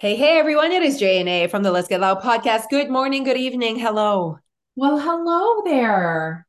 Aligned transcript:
Hey, 0.00 0.14
hey, 0.14 0.38
everyone. 0.38 0.70
It 0.70 0.84
is 0.84 0.96
J 0.96 1.18
and 1.18 1.28
A 1.28 1.48
from 1.48 1.64
the 1.64 1.72
Let's 1.72 1.88
Get 1.88 2.00
Loud 2.00 2.22
podcast. 2.22 2.68
Good 2.70 2.88
morning, 2.88 3.24
good 3.24 3.36
evening. 3.36 3.80
Hello. 3.80 4.38
Well, 4.76 4.96
hello 4.96 5.64
there. 5.64 6.46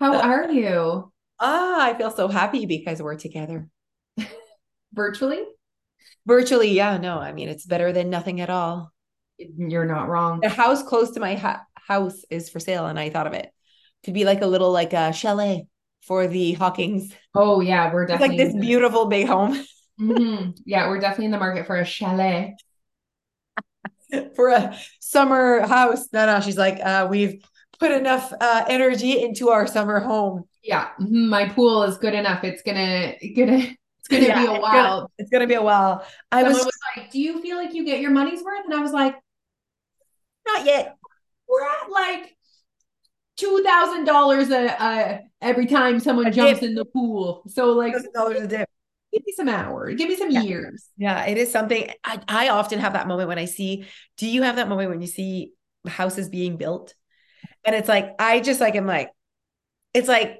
How 0.00 0.18
are 0.18 0.50
you? 0.50 1.12
Ah, 1.38 1.82
I 1.84 1.92
feel 1.92 2.10
so 2.10 2.28
happy 2.28 2.64
because 2.64 3.02
we're 3.02 3.16
together. 3.16 3.68
Virtually? 4.94 5.44
Virtually, 6.26 6.70
yeah, 6.70 6.96
no, 6.96 7.18
I 7.18 7.32
mean, 7.32 7.50
it's 7.50 7.66
better 7.66 7.92
than 7.92 8.08
nothing 8.08 8.40
at 8.40 8.48
all. 8.48 8.94
You're 9.36 9.84
not 9.84 10.08
wrong. 10.08 10.40
The 10.40 10.48
house 10.48 10.82
close 10.82 11.10
to 11.10 11.20
my 11.20 11.34
ha- 11.34 11.66
house 11.74 12.24
is 12.30 12.48
for 12.48 12.60
sale, 12.60 12.86
and 12.86 12.98
I 12.98 13.10
thought 13.10 13.26
of 13.26 13.34
it 13.34 13.50
to 14.04 14.12
be 14.12 14.24
like 14.24 14.40
a 14.40 14.46
little 14.46 14.72
like 14.72 14.94
a 14.94 15.12
chalet 15.12 15.66
for 16.00 16.26
the 16.26 16.52
Hawkings. 16.54 17.12
Oh, 17.34 17.60
yeah, 17.60 17.92
we're 17.92 18.04
It's 18.04 18.22
like 18.22 18.38
this 18.38 18.54
beautiful 18.54 19.04
big 19.04 19.26
home 19.26 19.62
Mhm. 20.00 20.56
Yeah, 20.64 20.88
we're 20.88 20.98
definitely 20.98 21.26
in 21.26 21.30
the 21.30 21.38
market 21.38 21.66
for 21.66 21.76
a 21.76 21.84
chalet. 21.84 22.56
for 24.36 24.48
a 24.50 24.76
summer 25.00 25.66
house. 25.66 26.08
No, 26.12 26.26
no, 26.26 26.40
she's 26.40 26.58
like, 26.58 26.78
uh, 26.82 27.06
we've 27.10 27.42
put 27.78 27.90
enough 27.92 28.32
uh, 28.40 28.64
energy 28.68 29.20
into 29.22 29.48
our 29.50 29.66
summer 29.66 30.00
home. 30.00 30.44
Yeah, 30.62 30.90
mhm, 31.00 31.28
my 31.28 31.48
pool 31.48 31.82
is 31.84 31.96
good 31.98 32.14
enough. 32.14 32.44
It's 32.44 32.62
gonna 32.62 33.14
gonna 33.36 33.58
it's 33.98 34.08
gonna 34.08 34.22
Yeah, 34.26 34.34
be 34.34 34.40
it's 34.42 34.42
a 34.42 34.46
gonna- 34.46 34.60
while. 34.60 35.10
It's 35.18 35.30
gonna 35.30 35.46
be 35.46 35.54
a 35.54 35.62
while. 35.62 36.04
I 36.30 36.42
was 36.42 36.56
was 36.58 36.70
like, 36.96 37.10
"Do 37.10 37.20
you 37.20 37.40
feel 37.40 37.56
like 37.56 37.72
you 37.74 37.84
get 37.84 38.00
your 38.00 38.10
money's 38.10 38.42
worth?" 38.42 38.64
And 38.64 38.74
I 38.74 38.80
was 38.80 38.92
like, 38.92 39.14
not 40.46 40.64
yet. 40.66 40.96
"We're 41.48 41.62
at 41.64 41.90
like 41.90 42.36
two 43.36 43.62
thousand 43.64 44.04
dollars 44.04 44.50
a 44.50 44.66
a 44.66 45.20
every 45.40 45.66
time 45.66 46.00
someone 46.00 46.26
A 46.26 46.30
jumps 46.30 46.60
dip. 46.60 46.68
in 46.68 46.74
the 46.74 46.84
pool." 46.84 47.42
So 47.48 47.72
like, 47.72 47.94
Thousand 47.94 48.12
dollars 48.12 48.40
a 48.42 48.46
dip. 48.46 48.68
Give 49.12 49.22
me 49.26 49.32
some 49.36 49.48
hours, 49.48 49.96
give 49.96 50.08
me 50.08 50.16
some 50.16 50.30
Yeah. 50.30 50.42
years. 50.42 50.86
Yeah, 50.96 51.24
it 51.26 51.38
is 51.38 51.50
something. 51.50 51.90
I, 52.04 52.20
I 52.28 52.48
often 52.50 52.78
have 52.78 52.92
that 52.92 53.08
moment 53.08 53.28
when 53.28 53.38
I 53.38 53.46
see, 53.46 53.86
do 54.16 54.28
you 54.28 54.42
have 54.42 54.56
that 54.56 54.68
moment 54.68 54.90
when 54.90 55.00
you 55.00 55.06
see 55.06 55.52
houses 55.86 56.28
being 56.28 56.56
built? 56.56 56.94
And 57.64 57.74
it's 57.74 57.88
like, 57.88 58.14
I 58.18 58.40
just 58.40 58.60
like, 58.60 58.74
am 58.74 58.86
like, 58.86 59.10
it's 59.94 60.08
like, 60.08 60.38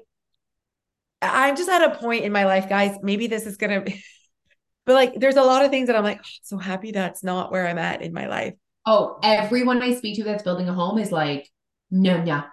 I'm 1.21 1.55
just 1.55 1.69
at 1.69 1.83
a 1.83 1.95
point 1.95 2.23
in 2.25 2.31
my 2.31 2.45
life, 2.45 2.67
guys. 2.67 2.97
Maybe 3.01 3.27
this 3.27 3.45
is 3.45 3.57
going 3.57 3.85
to, 3.85 3.93
but 4.85 4.93
like, 4.93 5.13
there's 5.19 5.35
a 5.35 5.43
lot 5.43 5.63
of 5.65 5.71
things 5.71 5.87
that 5.87 5.95
I'm 5.95 6.03
like, 6.03 6.19
"Oh, 6.23 6.29
so 6.43 6.57
happy 6.57 6.91
that's 6.91 7.23
not 7.23 7.51
where 7.51 7.67
I'm 7.67 7.77
at 7.77 8.01
in 8.01 8.13
my 8.13 8.27
life. 8.27 8.55
Oh, 8.85 9.19
everyone 9.21 9.81
I 9.81 9.93
speak 9.93 10.15
to 10.17 10.23
that's 10.23 10.43
building 10.43 10.67
a 10.67 10.73
home 10.73 10.97
is 10.97 11.11
like, 11.11 11.47
no, 11.91 12.23
no, 12.23 12.43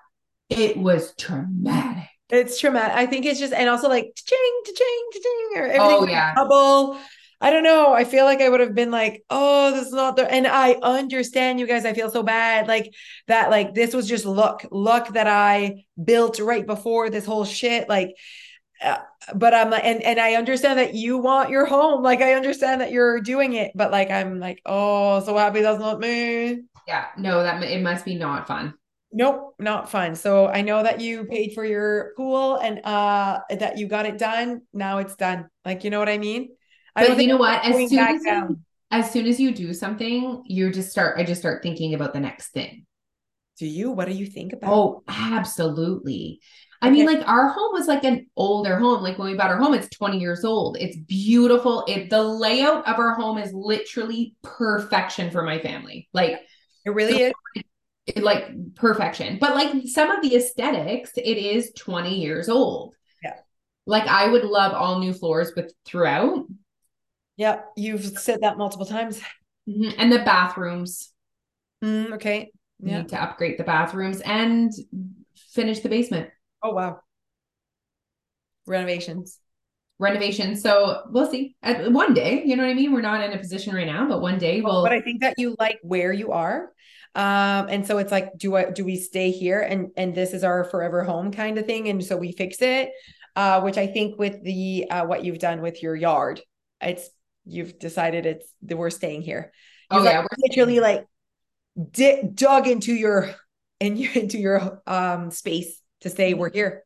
it 0.50 0.76
was 0.76 1.14
traumatic. 1.16 2.08
It's 2.30 2.60
traumatic. 2.60 2.96
I 2.96 3.06
think 3.06 3.24
it's 3.26 3.40
just, 3.40 3.52
and 3.52 3.68
also 3.68 3.88
like, 3.88 4.12
ching, 4.14 4.62
ching, 4.64 5.08
ching, 5.12 5.50
or 5.56 5.66
Oh, 5.78 5.84
everything 5.84 6.10
yeah. 6.14 6.34
double. 6.34 6.98
I 7.40 7.50
don't 7.50 7.62
know. 7.62 7.92
I 7.92 8.04
feel 8.04 8.24
like 8.24 8.40
I 8.40 8.48
would 8.48 8.60
have 8.60 8.74
been 8.74 8.90
like, 8.90 9.22
oh, 9.30 9.70
this 9.70 9.86
is 9.86 9.92
not 9.92 10.16
the, 10.16 10.28
and 10.28 10.46
I 10.46 10.72
understand 10.82 11.60
you 11.60 11.66
guys. 11.68 11.84
I 11.84 11.94
feel 11.94 12.10
so 12.10 12.22
bad. 12.24 12.66
Like 12.66 12.92
that, 13.28 13.48
like 13.50 13.74
this 13.74 13.94
was 13.94 14.08
just 14.08 14.24
luck, 14.24 14.64
luck 14.72 15.14
that 15.14 15.28
I 15.28 15.84
built 16.02 16.40
right 16.40 16.66
before 16.66 17.10
this 17.10 17.24
whole 17.24 17.44
shit. 17.44 17.88
Like, 17.88 18.16
uh, 18.82 18.98
but 19.34 19.54
I'm 19.54 19.70
like, 19.70 19.84
and, 19.84 20.02
and 20.02 20.18
I 20.20 20.34
understand 20.34 20.80
that 20.80 20.94
you 20.94 21.18
want 21.18 21.50
your 21.50 21.64
home. 21.64 22.02
Like, 22.02 22.22
I 22.22 22.34
understand 22.34 22.80
that 22.80 22.90
you're 22.90 23.20
doing 23.20 23.52
it, 23.52 23.72
but 23.74 23.92
like, 23.92 24.10
I'm 24.10 24.40
like, 24.40 24.60
oh, 24.66 25.20
so 25.24 25.36
happy 25.36 25.60
that's 25.62 25.80
not 25.80 26.00
me. 26.00 26.62
Yeah, 26.86 27.06
no, 27.16 27.42
that 27.42 27.62
it 27.62 27.82
must 27.82 28.04
be 28.04 28.16
not 28.16 28.48
fun. 28.48 28.74
Nope, 29.10 29.54
not 29.58 29.90
fun. 29.90 30.14
So 30.14 30.48
I 30.48 30.60
know 30.60 30.82
that 30.82 31.00
you 31.00 31.24
paid 31.24 31.54
for 31.54 31.64
your 31.64 32.12
pool 32.16 32.56
and 32.56 32.84
uh 32.84 33.40
that 33.50 33.78
you 33.78 33.88
got 33.88 34.06
it 34.06 34.18
done. 34.18 34.62
Now 34.72 34.98
it's 34.98 35.16
done. 35.16 35.48
Like, 35.64 35.84
you 35.84 35.90
know 35.90 35.98
what 35.98 36.08
I 36.08 36.18
mean? 36.18 36.50
I 36.94 37.06
But 37.06 37.20
you 37.20 37.28
know 37.28 37.36
what? 37.38 37.64
As 37.64 37.88
soon 37.88 37.98
as 37.98 38.22
you, 38.24 38.60
as 38.90 39.10
soon 39.10 39.26
as 39.26 39.40
you 39.40 39.52
do 39.52 39.72
something, 39.72 40.42
you 40.46 40.70
just 40.70 40.90
start. 40.90 41.18
I 41.18 41.24
just 41.24 41.40
start 41.40 41.62
thinking 41.62 41.94
about 41.94 42.12
the 42.12 42.20
next 42.20 42.50
thing. 42.50 42.84
Do 43.58 43.66
you? 43.66 43.90
What 43.90 44.06
do 44.06 44.14
you 44.14 44.26
think 44.26 44.52
about? 44.52 44.70
Oh, 44.72 45.02
absolutely. 45.08 46.40
I 46.80 46.90
mean, 46.90 47.06
Okay. 47.06 47.16
like 47.16 47.28
our 47.28 47.48
home 47.48 47.72
was 47.72 47.88
like 47.88 48.04
an 48.04 48.26
older 48.36 48.78
home. 48.78 49.02
Like 49.02 49.18
when 49.18 49.28
we 49.28 49.36
bought 49.36 49.50
our 49.50 49.58
home, 49.58 49.74
it's 49.74 49.88
20 49.88 50.18
years 50.18 50.44
old. 50.44 50.76
It's 50.78 50.96
beautiful. 50.96 51.84
It 51.88 52.08
the 52.08 52.22
layout 52.22 52.86
of 52.86 52.98
our 52.98 53.14
home 53.14 53.38
is 53.38 53.52
literally 53.52 54.36
perfection 54.42 55.30
for 55.30 55.42
my 55.42 55.58
family. 55.58 56.08
Like 56.12 56.40
it 56.84 56.90
really 56.90 57.22
is. 57.22 57.32
It- 58.16 58.22
like 58.24 58.74
perfection. 58.74 59.38
But 59.40 59.54
like 59.54 59.86
some 59.86 60.10
of 60.10 60.22
the 60.22 60.36
aesthetics, 60.36 61.12
it 61.16 61.22
is 61.38 61.72
20 61.76 62.18
years 62.20 62.48
old. 62.48 62.94
Yeah. 63.22 63.34
Like 63.86 64.06
I 64.06 64.28
would 64.28 64.44
love 64.44 64.72
all 64.74 64.98
new 64.98 65.12
floors 65.12 65.52
with 65.56 65.72
throughout. 65.84 66.46
Yeah, 67.36 67.60
you've 67.76 68.04
said 68.18 68.40
that 68.42 68.58
multiple 68.58 68.86
times. 68.86 69.20
Mhm. 69.68 69.94
And 69.98 70.10
the 70.12 70.18
bathrooms. 70.20 71.12
Mm, 71.84 72.14
okay. 72.14 72.50
Yeah. 72.80 72.98
Need 72.98 73.10
to 73.10 73.22
upgrade 73.22 73.58
the 73.58 73.64
bathrooms 73.64 74.20
and 74.20 74.72
finish 75.52 75.80
the 75.80 75.88
basement. 75.88 76.30
Oh 76.62 76.72
wow. 76.72 77.00
Renovations. 78.66 79.38
Renovation. 79.98 80.56
So 80.56 81.02
we'll 81.10 81.30
see. 81.30 81.56
At 81.62 81.90
one 81.90 82.14
day, 82.14 82.42
you 82.44 82.56
know 82.56 82.62
what 82.62 82.70
I 82.70 82.74
mean? 82.74 82.92
We're 82.92 83.00
not 83.00 83.22
in 83.24 83.32
a 83.32 83.38
position 83.38 83.74
right 83.74 83.86
now, 83.86 84.08
but 84.08 84.20
one 84.20 84.38
day 84.38 84.60
we'll 84.60 84.82
But 84.82 84.92
I 84.92 85.00
think 85.00 85.20
that 85.22 85.34
you 85.38 85.56
like 85.58 85.78
where 85.82 86.12
you 86.12 86.32
are. 86.32 86.72
Um, 87.14 87.68
and 87.68 87.86
so 87.86 87.98
it's 87.98 88.12
like, 88.12 88.36
do 88.36 88.56
I 88.56 88.70
do 88.70 88.84
we 88.84 88.96
stay 88.96 89.30
here 89.30 89.60
and 89.60 89.90
and 89.96 90.14
this 90.14 90.32
is 90.32 90.44
our 90.44 90.64
forever 90.64 91.02
home 91.02 91.32
kind 91.32 91.58
of 91.58 91.66
thing? 91.66 91.88
And 91.88 92.04
so 92.04 92.16
we 92.16 92.32
fix 92.32 92.62
it. 92.62 92.90
Uh, 93.36 93.60
which 93.60 93.78
I 93.78 93.86
think 93.86 94.18
with 94.18 94.42
the 94.42 94.90
uh 94.90 95.04
what 95.06 95.24
you've 95.24 95.38
done 95.38 95.60
with 95.62 95.80
your 95.82 95.94
yard, 95.94 96.40
it's 96.80 97.08
you've 97.44 97.78
decided 97.78 98.26
it's 98.26 98.52
that 98.62 98.76
we're 98.76 98.90
staying 98.90 99.22
here. 99.22 99.52
Oh, 99.90 99.96
You've 99.96 100.06
yeah, 100.06 100.18
like, 100.20 100.28
we're 100.30 100.48
literally 100.48 100.80
like 100.80 101.06
di- 101.92 102.22
dug 102.34 102.66
into 102.66 102.92
your 102.92 103.34
in 103.78 103.96
your 103.96 104.12
into 104.12 104.38
your 104.38 104.82
um 104.86 105.30
space 105.30 105.80
to 106.00 106.10
say 106.10 106.34
we're 106.34 106.50
here. 106.50 106.84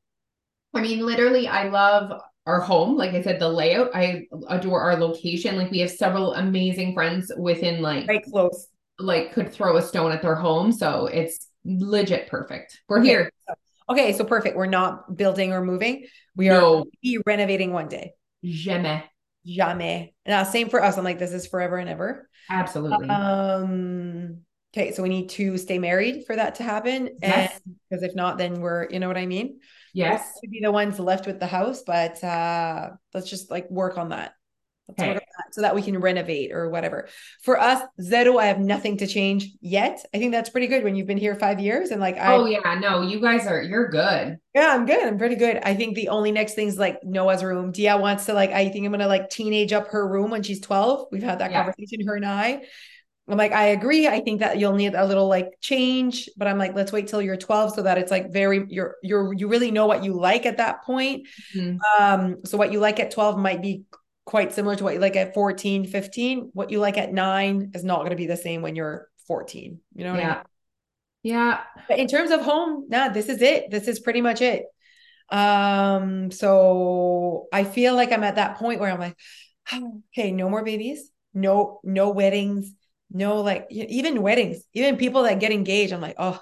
I 0.75 0.82
mean, 0.82 1.05
literally, 1.05 1.49
I 1.49 1.69
love 1.69 2.21
our 2.47 2.61
home. 2.61 2.97
Like 2.97 3.12
I 3.12 3.22
said, 3.22 3.38
the 3.38 3.49
layout. 3.49 3.91
I 3.94 4.27
adore 4.49 4.81
our 4.81 4.97
location. 4.97 5.56
Like 5.56 5.71
we 5.71 5.81
have 5.81 5.91
several 5.91 6.34
amazing 6.34 6.94
friends 6.94 7.32
within 7.37 7.82
like 7.82 8.09
Right 8.09 8.25
close. 8.25 8.69
Like 8.98 9.32
could 9.32 9.53
throw 9.53 9.76
a 9.76 9.82
stone 9.82 10.12
at 10.12 10.22
their 10.22 10.34
home. 10.34 10.72
So 10.72 11.06
it's 11.06 11.48
legit 11.64 12.28
perfect. 12.28 12.80
We're 12.88 13.00
Okay. 13.00 13.08
here. 13.08 13.30
Okay, 13.88 14.12
so 14.12 14.25
perfect. 14.25 14.56
We're 14.56 14.66
not 14.66 15.16
building 15.16 15.53
or 15.53 15.62
moving. 15.64 16.06
We 16.36 16.48
are 16.48 16.60
No, 16.60 16.84
renovating 17.26 17.72
one 17.72 17.88
day. 17.88 18.14
jamais. 18.44 19.02
Jamais. 19.47 20.14
Now, 20.25 20.44
same 20.44 20.69
for 20.69 20.82
us. 20.82 20.97
I'm 20.97 21.04
like, 21.04 21.19
this 21.19 21.32
is 21.32 21.47
forever 21.47 21.76
and 21.76 21.88
ever. 21.91 22.28
Absolutely. 22.48 23.08
Um, 23.08 24.38
okay, 24.75 24.92
so 24.92 25.02
we 25.02 25.08
need 25.08 25.31
to 25.31 25.58
stay 25.58 25.78
married 25.78 26.25
for 26.26 26.36
that 26.36 26.54
to 26.56 26.62
happen. 26.62 27.10
Yes. 27.20 27.60
And 27.64 27.76
because 27.91 28.02
if 28.04 28.14
not, 28.14 28.38
then 28.38 28.60
we're, 28.60 28.88
you 28.88 29.00
know 29.00 29.08
what 29.08 29.19
I 29.19 29.26
mean? 29.26 29.58
yes. 29.92 30.31
We'll 30.42 30.50
be 30.50 30.60
the 30.62 30.70
ones 30.72 30.98
left 30.98 31.26
with 31.26 31.41
the 31.41 31.47
house, 31.47 31.82
but 31.82 32.22
uh 32.22 32.91
let's 33.14 33.28
just 33.28 33.50
like 33.50 33.69
work 33.70 33.98
on 33.98 34.10
that. 34.10 34.34
Okay. 34.91 35.15
that 35.15 35.22
so 35.53 35.62
that 35.62 35.75
we 35.75 35.81
can 35.81 35.98
renovate 35.98 36.53
or 36.53 36.69
whatever. 36.69 37.09
For 37.43 37.59
us, 37.59 37.82
zero, 38.00 38.37
I 38.38 38.47
have 38.47 38.59
nothing 38.59 38.98
to 38.98 39.06
change 39.06 39.48
yet. 39.60 40.04
I 40.12 40.19
think 40.19 40.32
that's 40.32 40.50
pretty 40.50 40.66
good 40.66 40.84
when 40.84 40.97
you've 40.97 41.06
been 41.06 41.16
here 41.19 41.34
five 41.34 41.60
years 41.60 41.91
and 41.91 42.00
like 42.00 42.19
I 42.19 42.34
Oh 42.34 42.44
yeah. 42.47 42.78
No, 42.81 43.00
you 43.03 43.20
guys 43.20 43.47
are. 43.47 43.62
You're 43.62 43.88
good. 43.88 44.38
Yeah, 44.54 44.75
I'm 44.75 44.84
good. 44.84 45.03
I'm 45.03 45.19
pretty 45.19 45.37
good. 45.37 45.59
I 45.62 45.75
think 45.75 45.94
the 45.94 46.09
only 46.09 46.32
next 46.32 46.54
thing 46.54 46.69
is 46.69 46.78
like 46.78 47.03
Noah's 47.04 47.43
room. 47.43 47.72
Dia 47.72 47.97
wants 47.97 48.26
to 48.26 48.34
like, 48.34 48.50
I 48.50 48.69
think 48.69 48.84
I'm 48.84 48.93
gonna 48.93 49.09
like 49.09 49.31
teenage 49.31 49.72
up 49.72 49.88
her 49.88 50.06
room 50.06 50.31
when 50.31 50.43
she's 50.43 50.60
12. 50.60 51.06
We've 51.10 51.22
had 51.22 51.38
that 51.38 51.53
Yeah. 51.53 51.62
conversation, 51.64 52.06
her 52.06 52.16
and 52.16 52.26
I. 52.26 52.62
I'm 53.28 53.38
like, 53.38 53.53
I 53.53 53.66
agree. 53.69 54.09
I 54.09 54.20
think 54.20 54.41
that 54.41 54.59
you'll 54.59 54.75
need 54.75 54.94
a 54.94 55.06
little 55.06 55.28
like 55.28 55.53
change, 55.60 56.28
but 56.37 56.49
I'm 56.49 56.59
like, 56.59 56.75
let's 56.75 56.91
wait 56.93 57.06
till 57.06 57.22
you're 57.22 57.37
12 57.37 57.72
so 57.75 57.82
that 57.82 57.97
it's 57.97 58.10
like 58.10 58.32
very 58.32 58.66
you're 58.69 58.97
you're 59.03 59.32
you 59.32 59.47
really 59.47 59.70
know 59.70 59.87
what 59.87 60.03
you 60.04 60.12
like 60.12 60.44
at 60.44 60.56
that 60.56 60.82
point. 60.82 61.28
Mhm. 61.56 61.78
Um, 62.00 62.37
so 62.44 62.59
what 62.59 62.72
you 62.72 62.81
like 62.81 62.99
at 62.99 63.12
12 63.12 63.38
might 63.38 63.62
be 63.62 63.84
quite 64.25 64.53
similar 64.53 64.77
to 64.77 64.84
what 64.84 64.94
you 64.94 65.00
like 65.00 65.16
at 65.16 65.34
14, 65.34 65.87
15. 65.87 66.50
What 66.53 66.71
you 66.71 66.78
like 66.78 66.99
at 66.99 67.12
nine 67.12 67.73
is 67.75 67.85
not 67.85 68.02
gonna 68.02 68.17
be 68.17 68.26
the 68.26 68.37
same 68.37 68.62
when 68.62 68.76
you're 68.76 69.08
14. 69.26 69.81
You 69.94 70.05
know 70.05 70.12
what 70.12 70.20
I 70.20 70.23
mean? 70.23 70.29
Yeah. 70.29 70.43
Yeah. 71.23 71.61
But 71.88 71.99
in 71.99 72.08
terms 72.08 72.31
of 72.31 72.41
home, 72.41 72.87
nah, 72.88 73.08
this 73.08 73.29
is 73.29 73.43
it. 73.43 73.70
This 73.70 73.88
is 73.88 74.00
pretty 74.00 74.20
much 74.20 74.41
it. 74.41 74.64
Um, 75.31 76.31
so 76.31 77.46
I 77.52 77.64
feel 77.64 77.94
like 77.94 78.12
I'm 78.12 78.25
at 78.25 78.37
that 78.37 78.56
point 78.56 78.81
where 78.81 78.91
I'm 78.91 79.00
like, 79.00 79.17
okay, 80.17 80.31
no 80.31 80.49
more 80.49 80.64
babies, 80.64 81.11
no, 81.32 81.81
no 81.85 82.11
weddings, 82.11 82.75
no 83.11 83.41
like 83.41 83.67
even 83.70 84.23
weddings, 84.23 84.64
even 84.73 84.96
people 84.96 85.23
that 85.25 85.41
get 85.41 85.52
engaged. 85.52 85.93
I'm 85.93 86.00
like, 86.00 86.17
oh, 86.19 86.41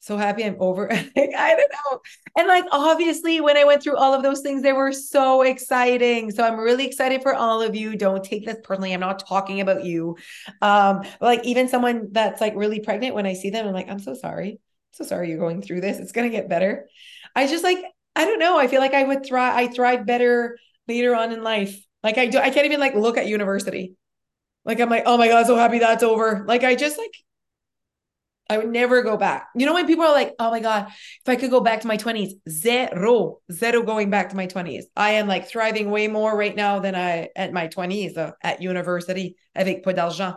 so 0.00 0.16
happy 0.16 0.44
I'm 0.44 0.56
over. 0.58 0.88
Like, 1.16 1.34
I 1.36 1.54
don't 1.54 1.72
know. 1.72 2.00
And 2.38 2.48
like 2.48 2.64
obviously 2.72 3.40
when 3.40 3.56
I 3.56 3.64
went 3.64 3.82
through 3.82 3.96
all 3.96 4.14
of 4.14 4.22
those 4.22 4.40
things, 4.40 4.62
they 4.62 4.72
were 4.72 4.92
so 4.92 5.42
exciting. 5.42 6.30
So 6.30 6.42
I'm 6.42 6.58
really 6.58 6.86
excited 6.86 7.22
for 7.22 7.34
all 7.34 7.60
of 7.60 7.76
you. 7.76 7.96
Don't 7.96 8.24
take 8.24 8.46
this 8.46 8.56
personally. 8.62 8.92
I'm 8.92 9.00
not 9.00 9.26
talking 9.26 9.60
about 9.60 9.84
you. 9.84 10.16
Um, 10.62 11.02
like 11.20 11.44
even 11.44 11.68
someone 11.68 12.08
that's 12.12 12.40
like 12.40 12.54
really 12.56 12.80
pregnant, 12.80 13.14
when 13.14 13.26
I 13.26 13.34
see 13.34 13.50
them, 13.50 13.66
I'm 13.66 13.74
like, 13.74 13.90
I'm 13.90 13.98
so 13.98 14.14
sorry. 14.14 14.58
so 14.92 15.04
sorry 15.04 15.28
you're 15.28 15.38
going 15.38 15.60
through 15.60 15.82
this. 15.82 15.98
It's 15.98 16.12
gonna 16.12 16.30
get 16.30 16.48
better. 16.48 16.88
I 17.36 17.46
just 17.46 17.64
like, 17.64 17.78
I 18.16 18.24
don't 18.24 18.38
know. 18.38 18.58
I 18.58 18.68
feel 18.68 18.80
like 18.80 18.94
I 18.94 19.04
would 19.04 19.24
thrive, 19.24 19.54
I 19.54 19.68
thrive 19.68 20.06
better 20.06 20.58
later 20.88 21.14
on 21.14 21.32
in 21.32 21.42
life. 21.42 21.76
Like 22.02 22.16
I 22.16 22.26
do, 22.26 22.38
I 22.38 22.50
can't 22.50 22.66
even 22.66 22.80
like 22.80 22.94
look 22.94 23.18
at 23.18 23.26
university. 23.26 23.94
Like 24.64 24.80
I'm 24.80 24.88
like, 24.88 25.04
oh 25.06 25.18
my 25.18 25.28
god, 25.28 25.46
so 25.46 25.56
happy 25.56 25.78
that's 25.78 26.02
over. 26.02 26.44
Like 26.46 26.64
I 26.64 26.74
just 26.74 26.96
like 26.96 27.12
I 28.50 28.58
would 28.58 28.68
never 28.68 29.02
go 29.02 29.16
back. 29.16 29.46
You 29.54 29.64
know 29.64 29.74
when 29.74 29.86
people 29.86 30.04
are 30.04 30.12
like, 30.12 30.34
oh 30.40 30.50
my 30.50 30.58
god, 30.58 30.88
if 30.88 31.28
I 31.28 31.36
could 31.36 31.52
go 31.52 31.60
back 31.60 31.82
to 31.82 31.86
my 31.86 31.96
20s, 31.96 32.32
zero, 32.48 33.38
zero 33.50 33.82
going 33.82 34.10
back 34.10 34.30
to 34.30 34.36
my 34.36 34.48
20s. 34.48 34.84
I 34.96 35.12
am 35.12 35.28
like 35.28 35.48
thriving 35.48 35.92
way 35.92 36.08
more 36.08 36.36
right 36.36 36.56
now 36.56 36.80
than 36.80 36.96
I 36.96 37.28
at 37.36 37.52
my 37.52 37.68
20s 37.68 38.18
uh, 38.18 38.32
at 38.42 38.60
university 38.60 39.36
avec 39.54 39.84
peu 39.84 39.94
d'argent. 39.94 40.34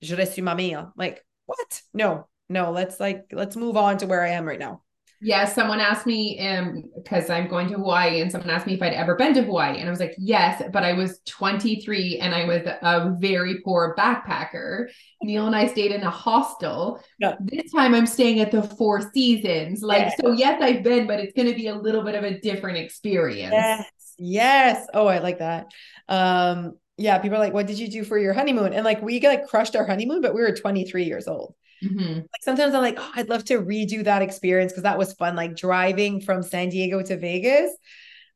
Je 0.00 0.16
reste 0.16 0.40
ma 0.40 0.54
mère. 0.54 0.90
Like, 0.96 1.22
what? 1.44 1.82
No, 1.92 2.28
no, 2.48 2.72
let's 2.72 2.98
like 2.98 3.26
let's 3.30 3.56
move 3.56 3.76
on 3.76 3.98
to 3.98 4.06
where 4.06 4.24
I 4.24 4.30
am 4.30 4.46
right 4.46 4.58
now. 4.58 4.80
Yes, 5.22 5.54
someone 5.54 5.80
asked 5.80 6.06
me 6.06 6.38
um 6.48 6.84
because 6.96 7.28
I'm 7.28 7.46
going 7.48 7.68
to 7.68 7.74
Hawaii 7.74 8.20
and 8.20 8.32
someone 8.32 8.50
asked 8.50 8.66
me 8.66 8.74
if 8.74 8.82
I'd 8.82 8.94
ever 8.94 9.16
been 9.16 9.34
to 9.34 9.42
Hawaii 9.42 9.78
and 9.78 9.86
I 9.86 9.90
was 9.90 10.00
like, 10.00 10.14
"Yes, 10.18 10.62
but 10.72 10.82
I 10.82 10.94
was 10.94 11.20
23 11.26 12.18
and 12.18 12.34
I 12.34 12.44
was 12.46 12.62
a 12.66 13.14
very 13.18 13.60
poor 13.62 13.94
backpacker." 13.98 14.86
Neil 15.22 15.46
and 15.46 15.54
I 15.54 15.66
stayed 15.66 15.92
in 15.92 16.02
a 16.02 16.10
hostel. 16.10 17.02
Yeah. 17.18 17.34
This 17.40 17.70
time 17.72 17.94
I'm 17.94 18.06
staying 18.06 18.40
at 18.40 18.50
the 18.50 18.62
Four 18.62 19.10
Seasons. 19.12 19.82
Like 19.82 20.02
Yeah. 20.02 20.14
so 20.20 20.32
yes, 20.32 20.62
I've 20.62 20.82
been, 20.82 21.06
but 21.06 21.20
it's 21.20 21.34
going 21.34 21.48
to 21.48 21.54
be 21.54 21.66
a 21.66 21.74
little 21.74 22.02
bit 22.02 22.14
of 22.14 22.24
a 22.24 22.40
different 22.40 22.78
experience. 22.78 23.52
Yes. 23.52 23.86
Yes. 24.18 24.86
Oh, 24.94 25.06
I 25.06 25.18
like 25.18 25.38
that. 25.38 25.66
Um, 26.08 26.78
yeah, 26.96 27.18
people 27.18 27.36
are 27.36 27.40
like, 27.40 27.54
what 27.54 27.66
did 27.66 27.78
you 27.78 27.88
do 27.88 28.04
for 28.04 28.18
your 28.18 28.34
honeymoon? 28.34 28.74
And 28.74 28.84
like 28.84 29.00
we 29.00 29.20
like 29.20 29.48
crushed 29.48 29.74
our 29.74 29.86
honeymoon, 29.86 30.20
but 30.20 30.34
we 30.34 30.42
were 30.42 30.52
23 30.52 31.04
years 31.04 31.26
old. 31.26 31.54
Mhm. 31.82 32.16
Like 32.16 32.42
sometimes 32.42 32.74
I'm 32.74 32.82
like, 32.82 32.96
oh, 32.98 33.10
I'd 33.14 33.28
love 33.28 33.44
to 33.46 33.58
redo 33.60 34.04
that 34.04 34.22
experience 34.22 34.72
because 34.72 34.82
that 34.84 34.98
was 34.98 35.12
fun. 35.14 35.36
Like 35.36 35.56
driving 35.56 36.20
from 36.20 36.42
San 36.42 36.68
Diego 36.68 37.02
to 37.02 37.16
Vegas 37.16 37.70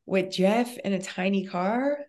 with 0.05 0.31
Jeff 0.31 0.77
in 0.79 0.93
a 0.93 1.01
tiny 1.01 1.45
car. 1.45 1.99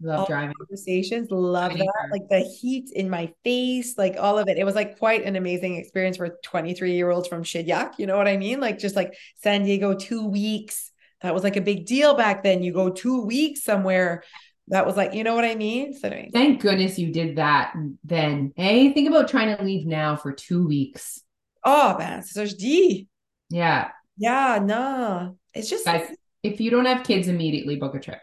Love 0.00 0.20
All 0.20 0.26
driving. 0.26 0.54
Conversations, 0.56 1.28
love 1.30 1.72
Tiny 1.72 1.80
that. 1.84 1.92
car. 1.92 2.08
Like 2.12 2.28
the 2.30 2.40
heat 2.40 2.90
in 2.94 3.10
my 3.10 3.32
face, 3.42 3.98
like 3.98 4.16
all 4.16 4.38
of 4.38 4.48
it. 4.48 4.56
It 4.56 4.64
was 4.64 4.76
like 4.76 4.98
quite 4.98 5.24
an 5.24 5.34
amazing 5.36 5.76
experience 5.76 6.16
for 6.16 6.38
23 6.44 6.92
year 6.92 7.10
olds 7.10 7.26
from 7.28 7.42
Shediac. 7.42 7.98
You 7.98 8.06
know 8.06 8.16
what 8.16 8.28
I 8.28 8.36
mean? 8.36 8.60
Like 8.60 8.78
just 8.78 8.94
like 8.96 9.14
San 9.42 9.64
Diego, 9.64 9.94
two 9.94 10.26
weeks. 10.26 10.92
That 11.20 11.34
was 11.34 11.42
like 11.42 11.56
a 11.56 11.60
big 11.60 11.84
deal 11.86 12.14
back 12.14 12.44
then. 12.44 12.62
You 12.62 12.72
go 12.72 12.90
two 12.90 13.22
weeks 13.24 13.64
somewhere. 13.64 14.22
That 14.68 14.86
was 14.86 14.96
like, 14.96 15.14
you 15.14 15.24
know 15.24 15.34
what 15.34 15.44
I 15.44 15.54
mean? 15.54 15.94
So 15.94 16.08
anyway, 16.08 16.30
Thank 16.32 16.60
goodness 16.60 16.98
you 16.98 17.12
did 17.12 17.36
that 17.36 17.74
then. 18.04 18.52
Hey, 18.56 18.92
think 18.92 19.08
about 19.08 19.28
trying 19.28 19.56
to 19.56 19.62
leave 19.62 19.86
now 19.86 20.16
for 20.16 20.32
2 20.32 20.66
weeks. 20.66 21.22
oh 21.64 21.96
man, 21.98 22.22
so 22.22 22.46
D. 22.46 23.08
Yeah. 23.50 23.88
Yeah, 24.16 24.58
no. 24.62 25.36
It's 25.54 25.70
just 25.70 25.84
Guys, 25.86 26.14
if 26.42 26.60
you 26.60 26.70
don't 26.70 26.84
have 26.84 27.04
kids 27.04 27.28
immediately 27.28 27.76
book 27.76 27.94
a 27.94 28.00
trip. 28.00 28.18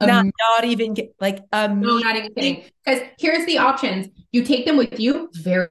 not, 0.00 0.10
Um, 0.10 0.32
not 0.52 0.64
even 0.64 0.94
get, 0.94 1.14
like 1.20 1.40
um 1.52 1.80
no, 1.80 1.98
not 1.98 2.16
even 2.16 2.32
kidding. 2.32 2.64
Because 2.84 3.02
here's 3.18 3.44
the 3.46 3.58
options. 3.58 4.08
You 4.32 4.44
take 4.44 4.66
them 4.66 4.76
with 4.76 4.98
you. 5.00 5.30
Very 5.34 5.68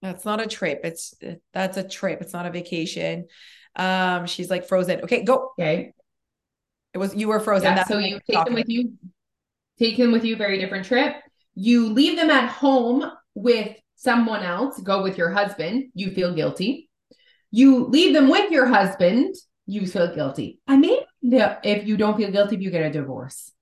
that's 0.00 0.24
not 0.24 0.40
a 0.40 0.46
trip. 0.46 0.80
It's 0.84 1.14
that's 1.52 1.76
a 1.76 1.86
trip. 1.88 2.20
It's 2.22 2.32
not 2.32 2.46
a 2.46 2.50
vacation. 2.50 3.26
Um, 3.76 4.26
she's 4.26 4.50
like 4.50 4.66
frozen. 4.66 5.00
Okay, 5.02 5.22
go. 5.24 5.52
okay. 5.58 5.92
It 6.94 6.98
was 6.98 7.14
you 7.14 7.28
were 7.28 7.40
frozen. 7.40 7.74
Yeah, 7.76 7.84
so 7.84 7.98
you 7.98 8.20
take 8.30 8.44
them 8.44 8.54
with 8.54 8.68
you. 8.68 8.92
Take 9.78 9.96
them 9.96 10.12
with 10.12 10.24
you. 10.24 10.36
Very 10.36 10.58
different 10.58 10.86
trip. 10.86 11.16
You 11.54 11.88
leave 11.88 12.16
them 12.16 12.30
at 12.30 12.48
home 12.50 13.10
with 13.34 13.76
someone 13.96 14.42
else. 14.42 14.80
Go 14.80 15.02
with 15.02 15.16
your 15.18 15.30
husband. 15.30 15.84
You 15.94 16.10
feel 16.10 16.34
guilty. 16.34 16.88
You 17.50 17.86
leave 17.86 18.14
them 18.14 18.28
with 18.28 18.50
your 18.50 18.66
husband. 18.66 19.34
You 19.66 19.86
feel 19.86 20.14
guilty. 20.14 20.58
I 20.66 20.76
mean, 20.76 21.00
if 21.22 21.86
you 21.86 21.96
don't 21.96 22.16
feel 22.16 22.30
guilty, 22.30 22.56
if 22.56 22.62
you 22.62 22.70
get 22.70 22.84
a 22.84 22.90
divorce, 22.90 23.52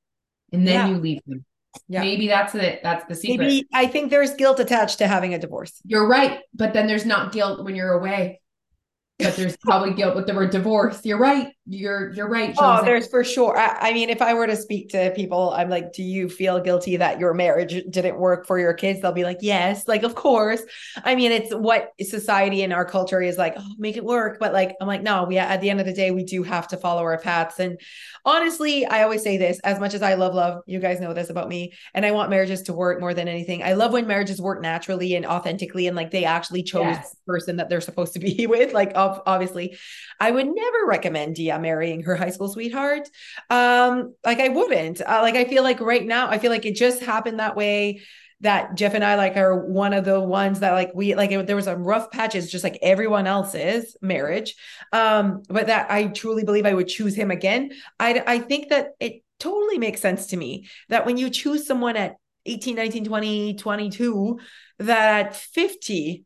and 0.53 0.67
then 0.67 0.75
Yeah. 0.75 0.89
you 0.89 0.97
leave 1.01 1.21
them. 1.27 1.45
Yeah. 1.89 2.01
Maybe 2.01 2.27
that's 2.27 2.55
it. 2.55 2.81
That's 2.83 3.05
the 3.07 3.15
secret. 3.15 3.47
Maybe 3.47 3.69
I 3.73 3.87
think 3.87 4.11
there's 4.11 4.35
guilt 4.35 4.59
attached 4.59 4.99
to 4.99 5.07
having 5.07 5.35
a 5.35 5.39
divorce. 5.39 5.81
You're 5.85 6.07
right, 6.09 6.41
but 6.55 6.73
then 6.73 6.87
there's 6.89 7.07
not 7.07 7.33
guilt 7.33 7.65
when 7.65 7.75
you're 7.77 7.93
away. 7.93 8.41
But 9.19 9.37
there's 9.37 9.57
probably 9.63 9.95
guilt 9.95 10.17
with 10.17 10.27
the 10.27 10.35
word 10.35 10.51
divorce. 10.51 11.05
You're 11.05 11.19
right. 11.19 11.53
You're 11.73 12.11
you're 12.15 12.29
right. 12.29 12.53
Oh, 12.59 12.83
there's 12.85 13.07
for 13.07 13.23
sure. 13.23 13.57
I, 13.57 13.91
I 13.91 13.93
mean, 13.93 14.11
if 14.11 14.21
I 14.21 14.35
were 14.35 14.49
to 14.49 14.57
speak 14.57 14.89
to 14.89 15.13
people, 15.15 15.53
I'm 15.53 15.71
like, 15.71 15.93
do 15.93 16.03
you 16.03 16.29
feel 16.29 16.59
guilty 16.59 16.97
that 16.97 17.21
your 17.21 17.33
marriage 17.33 17.85
didn't 17.89 18.19
work 18.19 18.45
for 18.45 18.59
your 18.59 18.75
kids? 18.75 19.01
They'll 19.01 19.13
be 19.13 19.23
like, 19.23 19.39
yes, 19.41 19.87
like, 19.87 20.03
of 20.03 20.17
course. 20.17 20.63
I 21.05 21.15
mean, 21.15 21.31
it's 21.31 21.55
what 21.55 21.93
society 22.03 22.65
and 22.65 22.73
our 22.73 22.85
culture 22.85 23.23
is 23.23 23.39
like, 23.39 23.55
oh, 23.57 23.75
make 23.79 23.97
it 23.97 24.05
work. 24.05 24.39
But 24.41 24.53
like, 24.53 24.75
I'm 24.81 24.89
like, 24.89 25.03
no, 25.03 25.23
we 25.25 25.39
at 25.39 25.61
the 25.61 25.71
end 25.71 25.79
of 25.79 25.87
the 25.87 25.93
day, 25.93 26.11
we 26.11 26.25
do 26.25 26.43
have 26.43 26.67
to 26.69 26.77
follow 26.77 27.03
our 27.03 27.19
paths. 27.19 27.61
And 27.61 27.81
honestly, 28.25 28.85
I 28.85 29.05
always 29.05 29.23
say 29.23 29.37
this 29.37 29.61
as 29.61 29.79
much 29.79 29.95
as 29.95 30.03
I 30.03 30.15
love 30.15 30.35
love, 30.35 30.63
you 30.67 30.81
guys 30.81 30.99
know 30.99 31.15
this 31.15 31.31
about 31.31 31.49
me, 31.49 31.73
and 31.95 32.05
I 32.05 32.11
want 32.11 32.31
marriages 32.31 32.63
to 32.63 32.73
work 32.73 33.01
more 33.01 33.15
than 33.15 33.29
anything. 33.29 33.63
I 33.63 33.75
love 33.75 33.93
when 33.93 34.09
marriages 34.09 34.41
work 34.41 34.61
naturally 34.61 35.15
and 35.15 35.25
authentically 35.25 35.87
and 35.87 35.95
like 35.95 36.11
they 36.11 36.25
actually 36.25 36.65
chose 36.65 36.81
Yes. 36.81 37.11
the 37.13 37.33
person 37.33 37.57
that 37.59 37.69
they're 37.69 37.81
supposed 37.81 38.15
to 38.15 38.19
be 38.19 38.47
with. 38.49 38.73
Like, 38.75 38.91
obviously, 38.97 39.79
I 40.19 40.33
would 40.33 40.47
never 40.47 40.87
recommend 40.87 41.39
Marrying 41.61 42.03
her 42.03 42.17
high 42.17 42.31
school 42.31 42.49
sweetheart. 42.49 43.09
Um, 43.49 44.15
like 44.25 44.41
I 44.41 44.49
wouldn't. 44.49 45.01
Uh, 45.01 45.21
like 45.23 45.35
I 45.37 45.45
feel 45.45 45.63
like 45.63 45.81
right 45.81 46.05
now, 46.05 46.29
I 46.29 46.39
feel 46.39 46.51
like 46.51 46.67
it 46.67 46.77
just 46.77 47.03
happened 47.03 47.41
that 47.41 47.57
way. 47.57 48.03
That 48.43 48.75
Jeff 48.75 48.95
and 48.95 49.05
I 49.05 49.17
like 49.17 49.37
are 49.37 49.67
one 49.67 49.93
of 49.93 50.07
the 50.07 50.19
ones 50.19 50.61
that 50.61 50.73
like 50.73 50.93
we 50.95 51.15
like 51.15 51.31
it, 51.31 51.47
there 51.47 51.57
was 51.57 51.67
some 51.67 51.85
rough 51.85 52.11
patches, 52.11 52.51
just 52.51 52.65
like 52.65 52.79
everyone 52.81 53.27
else's 53.27 53.97
marriage. 54.01 54.55
Um, 54.93 55.43
but 55.49 55.67
that 55.67 55.91
I 55.91 56.07
truly 56.07 56.45
believe 56.45 56.65
I 56.65 56.73
would 56.73 56.89
choose 56.89 57.15
him 57.15 57.31
again. 57.31 57.73
I 57.99 58.23
I 58.27 58.39
think 58.39 58.71
that 58.71 58.93
it 58.99 59.23
totally 59.39 59.79
makes 59.79 60.01
sense 60.01 60.29
to 60.29 60.37
me 60.37 60.69
that 60.89 61.05
when 61.05 61.17
you 61.17 61.29
choose 61.29 61.67
someone 61.67 61.97
at 61.97 62.17
18, 62.47 62.77
19, 62.77 63.05
20, 63.05 63.55
22, 63.55 64.39
that 64.79 65.27
at 65.27 65.37
50, 65.37 66.25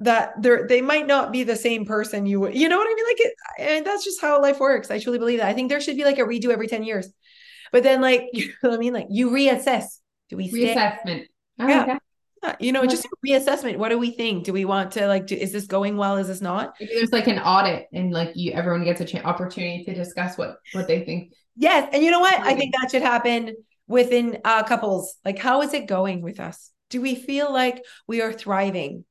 that 0.00 0.40
they're 0.42 0.66
they 0.66 0.80
might 0.80 1.06
not 1.06 1.32
be 1.32 1.42
the 1.42 1.56
same 1.56 1.84
person 1.84 2.26
you 2.26 2.40
would 2.40 2.54
you 2.54 2.68
know 2.68 2.76
what 2.76 2.88
I 2.90 2.94
mean? 2.94 3.06
Like 3.06 3.20
it 3.20 3.34
and 3.58 3.86
that's 3.86 4.04
just 4.04 4.20
how 4.20 4.40
life 4.40 4.60
works. 4.60 4.90
I 4.90 4.98
truly 4.98 5.18
believe 5.18 5.38
that. 5.38 5.48
I 5.48 5.54
think 5.54 5.70
there 5.70 5.80
should 5.80 5.96
be 5.96 6.04
like 6.04 6.18
a 6.18 6.22
redo 6.22 6.50
every 6.50 6.68
10 6.68 6.82
years. 6.82 7.08
But 7.72 7.82
then 7.82 8.00
like 8.00 8.28
you 8.32 8.48
know 8.62 8.70
what 8.70 8.74
I 8.74 8.78
mean? 8.78 8.92
Like 8.92 9.06
you 9.10 9.30
reassess. 9.30 9.84
Do 10.28 10.36
we 10.36 10.48
stay 10.48 10.74
reassessment. 10.74 11.24
I 11.58 11.68
Yeah. 11.68 11.98
Yeah, 12.42 12.54
you 12.60 12.70
know 12.70 12.84
just 12.86 13.08
reassessment. 13.26 13.78
What 13.78 13.88
do 13.88 13.98
we 13.98 14.10
think? 14.10 14.44
Do 14.44 14.52
we 14.52 14.66
want 14.66 14.92
to 14.92 15.06
like 15.06 15.26
do, 15.26 15.34
is 15.34 15.52
this 15.52 15.66
going 15.66 15.96
well? 15.96 16.16
Is 16.16 16.28
this 16.28 16.42
not? 16.42 16.74
Maybe 16.78 16.92
there's 16.94 17.10
like 17.10 17.28
an 17.28 17.38
audit, 17.38 17.86
and 17.94 18.12
like 18.12 18.32
you, 18.34 18.52
everyone 18.52 18.84
gets 18.84 19.00
a 19.00 19.06
ch- 19.06 19.24
opportunity 19.24 19.84
to 19.84 19.94
discuss 19.94 20.36
what 20.36 20.58
what 20.72 20.86
they 20.86 21.04
think. 21.04 21.32
yes 21.56 21.88
and 21.92 22.04
you 22.04 22.10
know 22.10 22.20
what? 22.20 22.38
I 22.38 22.54
think 22.54 22.74
that 22.74 22.90
should 22.90 23.02
happen 23.02 23.56
within 23.88 24.38
uh 24.44 24.64
couples. 24.64 25.16
Like 25.24 25.38
how 25.38 25.62
is 25.62 25.72
it 25.72 25.86
going 25.86 26.20
with 26.20 26.38
us? 26.38 26.70
Do 26.90 27.00
we 27.00 27.14
feel 27.14 27.50
like 27.50 27.82
we 28.06 28.20
are 28.20 28.32
thriving 28.32 29.04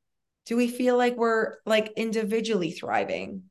do 0.45 0.55
we 0.55 0.67
feel 0.67 0.97
like 0.97 1.15
we're 1.17 1.55
like 1.65 1.91
individually 1.97 2.71
thriving 2.71 3.43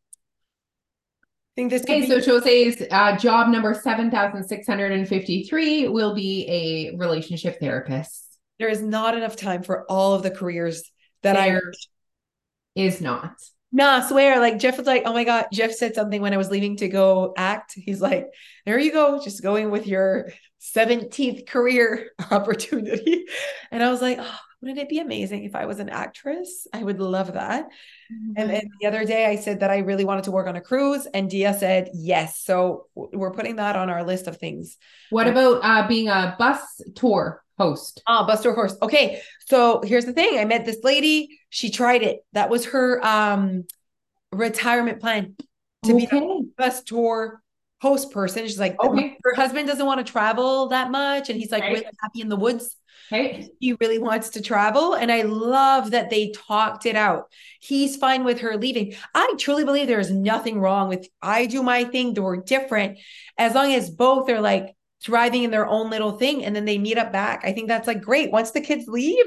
I 1.56 1.60
think 1.60 1.70
this 1.70 1.82
Okay, 1.82 2.00
be 2.00 2.06
so 2.08 2.20
Jose's 2.20 2.82
uh, 2.90 3.16
job 3.16 3.48
number 3.48 3.74
seven 3.74 4.10
thousand 4.10 4.44
six 4.44 4.66
hundred 4.66 4.90
and 4.92 5.06
fifty-three 5.08 5.86
will 5.88 6.14
be 6.14 6.46
a 6.48 6.96
relationship 6.96 7.60
therapist. 7.60 8.38
there 8.58 8.68
is 8.68 8.82
not 8.82 9.16
enough 9.16 9.36
time 9.36 9.62
for 9.62 9.84
all 9.90 10.14
of 10.14 10.22
the 10.24 10.30
careers 10.32 10.90
that 11.22 11.36
I 11.36 11.60
is 12.74 13.00
not. 13.00 13.34
Nah, 13.72 13.98
I 14.04 14.08
swear. 14.08 14.38
Like 14.40 14.58
Jeff 14.58 14.78
was 14.78 14.86
like, 14.86 15.02
oh 15.04 15.12
my 15.12 15.24
God. 15.24 15.46
Jeff 15.52 15.72
said 15.72 15.94
something 15.94 16.20
when 16.20 16.32
I 16.32 16.36
was 16.36 16.50
leaving 16.50 16.76
to 16.78 16.88
go 16.88 17.32
act. 17.36 17.72
He's 17.76 18.00
like, 18.00 18.26
there 18.66 18.78
you 18.78 18.92
go, 18.92 19.22
just 19.22 19.42
going 19.42 19.70
with 19.70 19.86
your 19.86 20.30
17th 20.74 21.46
career 21.46 22.10
opportunity. 22.30 23.26
And 23.70 23.82
I 23.82 23.90
was 23.90 24.00
like, 24.00 24.18
oh, 24.20 24.38
wouldn't 24.64 24.78
it 24.78 24.88
be 24.88 24.98
amazing 24.98 25.44
if 25.44 25.54
I 25.54 25.66
was 25.66 25.78
an 25.78 25.90
actress? 25.90 26.66
I 26.72 26.82
would 26.82 26.98
love 26.98 27.34
that. 27.34 27.68
And 28.36 28.48
then 28.48 28.70
the 28.80 28.86
other 28.86 29.04
day 29.04 29.26
I 29.26 29.36
said 29.36 29.60
that 29.60 29.70
I 29.70 29.78
really 29.78 30.06
wanted 30.06 30.24
to 30.24 30.30
work 30.30 30.46
on 30.46 30.56
a 30.56 30.60
cruise, 30.62 31.06
and 31.12 31.28
Dia 31.28 31.52
said 31.52 31.90
yes. 31.92 32.40
So 32.40 32.86
we're 32.94 33.30
putting 33.32 33.56
that 33.56 33.76
on 33.76 33.90
our 33.90 34.04
list 34.04 34.26
of 34.26 34.38
things. 34.38 34.78
What 35.10 35.28
about 35.28 35.60
uh, 35.62 35.86
being 35.86 36.08
a 36.08 36.34
bus 36.38 36.80
tour 36.96 37.42
host? 37.58 38.02
Ah, 38.06 38.26
Buster 38.26 38.54
Horse. 38.54 38.74
Okay. 38.80 39.20
So 39.46 39.82
here's 39.84 40.06
the 40.06 40.14
thing. 40.14 40.38
I 40.38 40.46
met 40.46 40.64
this 40.64 40.78
lady. 40.82 41.38
She 41.50 41.70
tried 41.70 42.02
it. 42.02 42.20
That 42.32 42.48
was 42.48 42.64
her 42.66 43.04
um 43.04 43.64
retirement 44.32 45.00
plan 45.00 45.36
to 45.84 45.94
be 45.94 46.06
okay. 46.06 46.18
a 46.18 46.40
bus 46.56 46.82
tour 46.84 47.42
host 47.82 48.12
person. 48.12 48.44
She's 48.46 48.58
like, 48.58 48.82
Okay. 48.82 49.18
her 49.24 49.34
husband 49.34 49.68
doesn't 49.68 49.84
want 49.84 50.04
to 50.04 50.10
travel 50.10 50.68
that 50.68 50.90
much. 50.90 51.28
And 51.28 51.38
he's 51.38 51.52
like 51.52 51.62
Right. 51.62 51.72
really 51.74 51.86
happy 52.00 52.22
in 52.22 52.30
the 52.30 52.36
woods. 52.36 52.76
Okay. 53.14 53.48
He 53.60 53.76
really 53.80 53.98
wants 53.98 54.30
to 54.30 54.42
travel. 54.42 54.94
And 54.94 55.10
I 55.12 55.22
love 55.22 55.92
that 55.92 56.10
they 56.10 56.32
talked 56.32 56.84
it 56.84 56.96
out. 56.96 57.30
He's 57.60 57.96
fine 57.96 58.24
with 58.24 58.40
her 58.40 58.56
leaving. 58.56 58.94
I 59.14 59.34
truly 59.38 59.64
believe 59.64 59.86
there 59.86 60.00
is 60.00 60.10
nothing 60.10 60.60
wrong 60.60 60.88
with 60.88 61.06
I 61.22 61.46
do 61.46 61.62
my 61.62 61.84
thing, 61.84 62.14
we're 62.14 62.38
different. 62.38 62.98
As 63.38 63.54
long 63.54 63.72
as 63.72 63.90
both 63.90 64.28
are 64.30 64.40
like 64.40 64.74
thriving 65.04 65.44
in 65.44 65.50
their 65.50 65.66
own 65.66 65.90
little 65.90 66.12
thing 66.12 66.44
and 66.44 66.56
then 66.56 66.64
they 66.64 66.78
meet 66.78 66.98
up 66.98 67.12
back. 67.12 67.42
I 67.44 67.52
think 67.52 67.68
that's 67.68 67.86
like 67.86 68.00
great. 68.00 68.32
Once 68.32 68.50
the 68.50 68.60
kids 68.60 68.88
leave, 68.88 69.26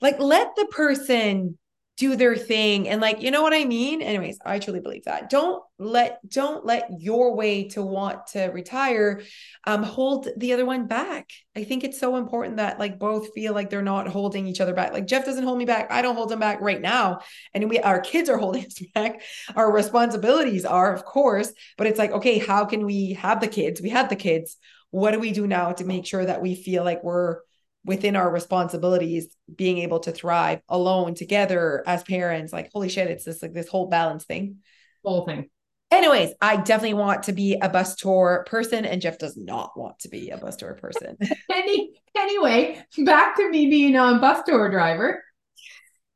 like 0.00 0.18
let 0.18 0.56
the 0.56 0.66
person 0.66 1.58
do 1.98 2.16
their 2.16 2.36
thing. 2.36 2.88
And 2.88 3.00
like 3.00 3.22
you 3.22 3.30
know 3.30 3.42
what 3.42 3.52
i 3.52 3.64
mean? 3.64 4.00
Anyways 4.02 4.38
i 4.44 4.58
truly 4.58 4.80
believe 4.80 5.04
that. 5.04 5.28
Don't 5.28 5.62
let 5.78 6.26
don't 6.28 6.64
let 6.64 6.88
your 6.98 7.34
way 7.34 7.68
to 7.68 7.82
want 7.82 8.28
to 8.28 8.44
retire 8.46 9.22
um 9.66 9.82
hold 9.82 10.28
the 10.36 10.52
other 10.52 10.64
one 10.64 10.86
back. 10.86 11.28
I 11.54 11.64
think 11.64 11.84
it's 11.84 12.00
so 12.00 12.16
important 12.16 12.56
that 12.56 12.78
like 12.78 12.98
both 12.98 13.34
feel 13.34 13.52
like 13.52 13.68
they're 13.68 13.82
not 13.82 14.08
holding 14.08 14.46
each 14.46 14.60
other 14.60 14.72
back. 14.74 14.92
Like 14.92 15.06
jeff 15.06 15.24
doesn't 15.24 15.44
hold 15.44 15.58
me 15.58 15.66
back. 15.66 15.90
I 15.90 16.00
don't 16.00 16.16
hold 16.16 16.32
him 16.32 16.40
back 16.40 16.60
right 16.60 16.80
now. 16.80 17.20
And 17.52 17.68
we 17.68 17.78
our 17.80 18.00
kids 18.00 18.30
are 18.30 18.38
holding 18.44 18.64
us 18.64 18.82
back. 18.94 19.20
Our 19.54 19.70
responsibilities 19.70 20.64
are 20.64 20.94
of 20.94 21.04
course. 21.04 21.52
But 21.76 21.88
it's 21.88 21.98
like 21.98 22.12
okay 22.12 22.38
how 22.38 22.64
can 22.64 22.86
we 22.86 23.12
have 23.14 23.40
the 23.40 23.48
kids? 23.48 23.82
We 23.82 23.90
have 23.90 24.08
the 24.08 24.16
kids. 24.16 24.56
What 24.90 25.12
do 25.12 25.18
we 25.18 25.32
do 25.32 25.46
now 25.46 25.72
to 25.72 25.84
make 25.84 26.06
sure 26.06 26.24
that 26.24 26.42
we 26.42 26.54
feel 26.54 26.84
like 26.84 27.04
we're 27.04 27.40
within 27.84 28.16
our 28.16 28.30
responsibilities 28.30 29.36
being 29.54 29.78
able 29.78 30.00
to 30.00 30.12
thrive 30.12 30.60
alone 30.68 31.14
together 31.14 31.82
as 31.86 32.02
parents 32.04 32.52
like 32.52 32.70
holy 32.72 32.88
shit 32.88 33.10
it's 33.10 33.24
this 33.24 33.42
like 33.42 33.52
this 33.52 33.68
whole 33.68 33.88
balance 33.88 34.24
thing. 34.24 34.58
Whole 35.04 35.26
thing. 35.26 35.48
Anyways 35.90 36.30
i 36.40 36.56
definitely 36.56 36.94
want 36.94 37.24
to 37.24 37.32
be 37.32 37.56
a 37.60 37.68
bus 37.68 37.96
tour 37.96 38.46
person 38.48 38.84
and 38.84 39.02
jeff 39.02 39.18
does 39.18 39.36
not 39.36 39.76
want 39.76 39.98
to 40.00 40.08
be 40.08 40.30
a 40.30 40.38
bus 40.38 40.56
tour 40.56 40.74
person. 40.74 41.16
Any, 41.52 41.90
anyway 42.16 42.82
back 42.98 43.36
to 43.36 43.50
me 43.50 43.68
being 43.68 43.96
a 43.96 44.18
bus 44.18 44.42
tour 44.46 44.70
driver. 44.70 45.22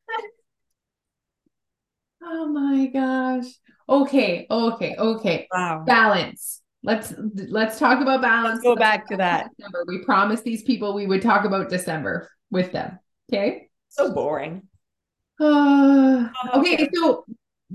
Oh 2.28 2.49
my 2.49 2.87
gosh. 2.87 3.44
Okay 3.88 4.46
okay 4.50 4.96
okay. 4.99 5.49
Wow. 5.52 5.85
Balance 5.87 6.61
Let's 6.87 7.12
let's 7.49 7.81
talk 7.81 8.00
about 8.00 8.23
balance. 8.23 8.55
Let's 8.55 8.62
go 8.62 8.76
back 8.76 9.09
to 9.09 9.16
that. 9.16 9.50
December. 9.59 9.85
We 9.88 10.05
promised 10.05 10.45
these 10.45 10.62
people 10.62 10.95
we 10.95 11.07
would 11.07 11.21
talk 11.21 11.45
about 11.45 11.69
December 11.69 12.31
with 12.50 12.71
them. 12.71 13.00
Okay. 13.31 13.69
So 13.88 14.14
boring. 14.14 14.62
Uh, 15.38 16.28
okay, 16.55 16.88
so 16.95 17.26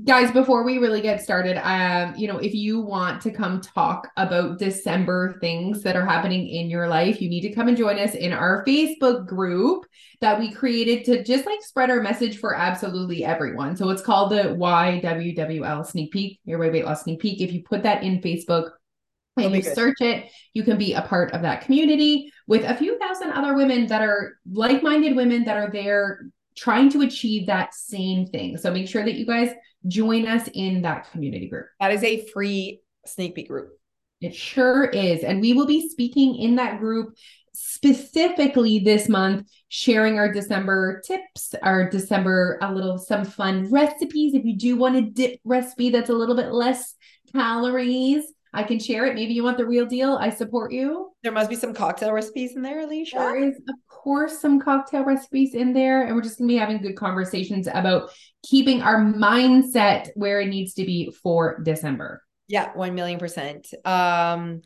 guys, 0.04 0.32
before 0.32 0.64
we 0.64 0.80
really 0.80 1.02
get 1.02 1.22
started, 1.22 1.58
um, 1.58 2.16
you 2.16 2.28
know, 2.28 2.40
if 2.40 2.56
you 2.56 2.82
want 2.82 3.22
to 3.22 3.30
come 3.30 3.62
talk 3.62 4.10
about 4.18 4.58
December 4.58 5.38
things 5.42 5.84
that 5.84 5.96
are 5.96 6.06
happening 6.06 6.48
in 6.48 6.72
your 6.72 6.88
life, 6.88 7.22
you 7.22 7.30
need 7.30 7.42
to 7.42 7.54
come 7.54 7.68
and 7.68 7.78
join 7.78 8.00
us 8.00 8.16
in 8.16 8.34
our 8.34 8.66
Facebook 8.66 9.28
group 9.28 9.86
that 10.22 10.40
we 10.40 10.52
created 10.52 11.06
to 11.06 11.24
just 11.24 11.46
like 11.46 11.62
spread 11.62 11.92
our 11.92 12.02
message 12.02 12.40
for 12.40 12.56
absolutely 12.56 13.24
everyone. 13.24 13.76
So 13.76 13.90
it's 13.92 14.02
called 14.02 14.32
the 14.32 14.56
YWWL 14.56 15.86
Sneak 15.86 16.12
Peek, 16.12 16.40
Your 16.46 16.58
Weight 16.58 16.86
Loss 16.86 17.04
Sneak 17.04 17.20
Peek. 17.20 17.42
If 17.42 17.54
you 17.54 17.62
put 17.62 17.84
that 17.84 18.02
in 18.02 18.22
Facebook, 18.22 18.72
and 19.38 19.56
you 19.56 19.62
good. 19.62 19.76
search 19.76 20.02
it, 20.02 20.32
you 20.54 20.64
can 20.64 20.78
be 20.78 20.94
a 20.94 21.02
part 21.02 21.32
of 21.32 21.42
that 21.42 21.62
community 21.62 22.32
with 22.48 22.64
a 22.64 22.76
few 22.76 22.98
thousand 23.00 23.32
other 23.32 23.56
women 23.56 23.88
that 23.88 24.02
are 24.02 24.38
like 24.52 24.84
minded 24.84 25.16
women 25.16 25.46
that 25.46 25.58
are 25.58 25.72
there 25.72 26.28
trying 26.56 26.90
to 26.90 27.02
achieve 27.02 27.48
that 27.48 27.74
same 27.74 28.28
thing. 28.28 28.58
So 28.58 28.72
make 28.72 28.90
sure 28.90 29.04
that 29.04 29.16
you 29.16 29.26
guys 29.26 29.52
join 29.88 30.28
us 30.28 30.50
in 30.54 30.82
that 30.82 31.10
community 31.12 31.48
group. 31.48 31.68
That 31.80 31.94
is 31.94 32.04
a 32.04 32.28
free 32.28 32.82
sneak 33.06 33.36
peek 33.36 33.48
group. 33.48 33.70
It 34.20 34.36
sure 34.36 34.86
is. 34.86 35.24
And 35.24 35.42
we 35.42 35.54
will 35.54 35.66
be 35.66 35.90
speaking 35.90 36.36
in 36.36 36.58
that 36.58 36.80
group 36.80 37.16
specifically 37.54 38.80
this 38.80 39.10
month, 39.10 39.50
sharing 39.70 40.20
our 40.20 40.32
December 40.32 41.02
tips, 41.06 41.56
our 41.64 41.90
December, 41.90 42.60
a 42.62 42.72
little, 42.72 42.98
some 42.98 43.26
fun 43.26 43.72
recipes. 43.72 44.34
If 44.34 44.46
you 44.46 44.58
do 44.58 44.76
want 44.78 44.96
a 44.98 45.02
dip 45.02 45.40
recipe 45.44 45.90
that's 45.90 46.10
a 46.10 46.14
little 46.14 46.36
bit 46.36 46.52
less 46.52 46.96
calories, 47.34 48.26
I 48.54 48.64
can 48.64 48.80
share 48.80 49.06
it. 49.06 49.16
Maybe 49.16 49.34
you 49.34 49.44
want 49.44 49.58
the 49.58 49.66
real 49.66 49.86
deal. 49.86 50.18
I 50.20 50.30
support 50.30 50.74
you. 50.74 51.12
There 51.24 51.32
must 51.32 51.50
be 51.50 51.56
some 51.56 51.74
cocktail 51.74 52.12
recipes 52.12 52.56
in 52.56 52.62
there, 52.62 52.82
Alicia. 52.82 53.16
There 53.18 53.44
is, 53.44 53.56
of 53.56 53.76
course, 53.88 54.40
some 54.40 54.60
cocktail 54.60 55.06
recipes 55.06 55.54
in 55.54 55.74
there. 55.74 56.04
And 56.04 56.16
we're 56.16 56.22
just 56.22 56.38
going 56.38 56.50
to 56.50 56.54
be 56.54 56.60
having 56.60 56.82
good 56.82 56.98
conversations 56.98 57.68
about 57.68 58.10
keeping 58.44 58.82
our 58.82 58.98
mindset 58.98 60.10
where 60.16 60.42
it 60.42 60.50
needs 60.50 60.74
to 60.74 60.86
be 60.86 61.12
for 61.24 61.62
December. 61.64 62.24
Yeah, 62.48 62.74
1 62.74 62.94
million 62.94 63.20
percent. 63.20 63.74
Um, 63.86 64.62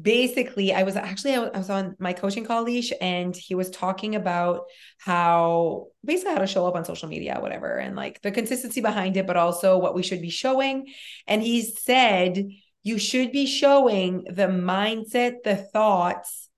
basically 0.00 0.72
i 0.72 0.84
was 0.84 0.94
actually 0.94 1.34
i 1.34 1.58
was 1.58 1.68
on 1.68 1.96
my 1.98 2.12
coaching 2.12 2.44
call 2.44 2.62
leash 2.62 2.92
and 3.00 3.34
he 3.34 3.56
was 3.56 3.68
talking 3.68 4.14
about 4.14 4.62
how 4.98 5.86
basically 6.04 6.32
how 6.32 6.38
to 6.38 6.46
show 6.46 6.66
up 6.68 6.76
on 6.76 6.84
social 6.84 7.08
media 7.08 7.38
whatever 7.40 7.78
and 7.78 7.96
like 7.96 8.22
the 8.22 8.30
consistency 8.30 8.80
behind 8.80 9.16
it 9.16 9.26
but 9.26 9.36
also 9.36 9.78
what 9.78 9.92
we 9.92 10.04
should 10.04 10.22
be 10.22 10.30
showing 10.30 10.86
and 11.26 11.42
he 11.42 11.62
said 11.62 12.46
you 12.82 12.98
should 12.98 13.32
be 13.32 13.46
showing 13.46 14.24
the 14.24 14.48
mindset, 14.48 15.42
the 15.44 15.56
thoughts 15.56 16.48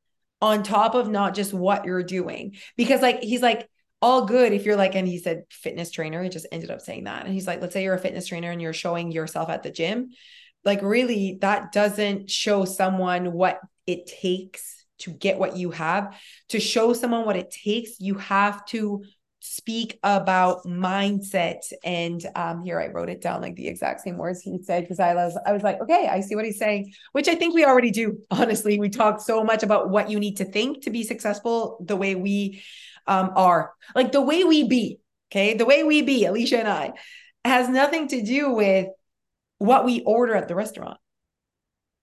on 0.41 0.63
top 0.63 0.95
of 0.95 1.09
not 1.09 1.35
just 1.35 1.53
what 1.53 1.85
you're 1.85 2.03
doing. 2.03 2.57
Because, 2.77 3.01
like, 3.03 3.21
he's 3.21 3.43
like, 3.43 3.69
all 4.03 4.27
good 4.27 4.53
if 4.53 4.67
you're 4.67 4.77
like, 4.77 4.95
and 4.95 5.09
he 5.09 5.19
said 5.19 5.45
fitness 5.51 5.91
trainer, 5.91 6.23
he 6.23 6.29
just 6.29 6.47
ended 6.53 6.71
up 6.71 6.81
saying 6.81 7.05
that. 7.05 7.25
And 7.25 7.33
he's 7.33 7.47
like, 7.47 7.63
let's 7.63 7.73
say 7.73 7.83
you're 7.83 7.95
a 7.95 7.99
fitness 7.99 8.27
trainer 8.27 8.51
and 8.51 8.61
you're 8.61 8.75
showing 8.75 9.11
yourself 9.11 9.49
at 9.49 9.63
the 9.63 9.71
gym. 9.71 10.11
Like, 10.63 10.83
really, 10.83 11.39
that 11.41 11.73
doesn't 11.73 12.31
show 12.31 12.65
someone 12.65 13.33
what 13.33 13.61
it 13.87 14.07
takes 14.07 14.85
to 14.99 15.11
get 15.11 15.39
what 15.39 15.57
you 15.57 15.71
have. 15.71 16.19
To 16.51 16.61
show 16.61 16.93
someone 16.93 17.25
what 17.25 17.37
it 17.37 17.51
takes, 17.51 18.01
you 18.01 18.17
have 18.17 18.65
to 18.67 19.05
speak 19.55 19.99
about 20.03 20.65
mindset. 20.65 21.61
And 21.85 22.25
um 22.35 22.63
here 22.63 22.81
i 22.81 22.89
wrote 22.89 23.09
it 23.09 23.21
down 23.21 23.41
like 23.41 23.55
the 23.55 23.69
exact 23.69 24.01
same 24.01 24.17
words 24.17 24.41
he 24.41 24.59
said 24.63 24.83
because 24.83 24.99
i 24.99 25.15
was 25.15 25.39
i 25.47 25.53
was 25.53 25.63
like 25.63 25.81
okay 25.81 26.09
i 26.11 26.21
see 26.21 26.35
what 26.35 26.45
he's 26.45 26.59
saying 26.59 26.93
which 27.13 27.29
i 27.29 27.35
think 27.35 27.55
we 27.55 27.65
already 27.65 27.91
do 27.91 28.19
honestly. 28.31 28.79
We 28.79 28.89
talk 28.89 29.21
so 29.21 29.45
much 29.45 29.63
about 29.63 29.91
what 29.91 30.11
you 30.11 30.19
need 30.19 30.39
to 30.39 30.45
think 30.45 30.85
to 30.85 30.91
be 30.91 31.05
successful 31.05 31.79
the 31.81 31.97
way 31.97 32.15
we 32.15 32.63
um 33.07 33.31
are. 33.37 33.73
Like 33.95 34.13
the 34.13 34.21
way 34.21 34.45
we 34.45 34.67
be 34.67 34.99
okay? 35.31 35.55
The 35.55 35.65
way 35.65 35.85
we 35.85 36.03
be 36.03 36.25
alicia 36.25 36.59
and 36.59 36.69
i 36.69 36.93
has 37.45 37.69
nothing 37.69 38.09
to 38.09 38.23
do 38.23 38.51
with 38.51 38.89
what 39.59 39.85
we 39.85 40.03
order 40.03 40.35
at 40.35 40.49
the 40.49 40.55
restaurant. 40.55 40.99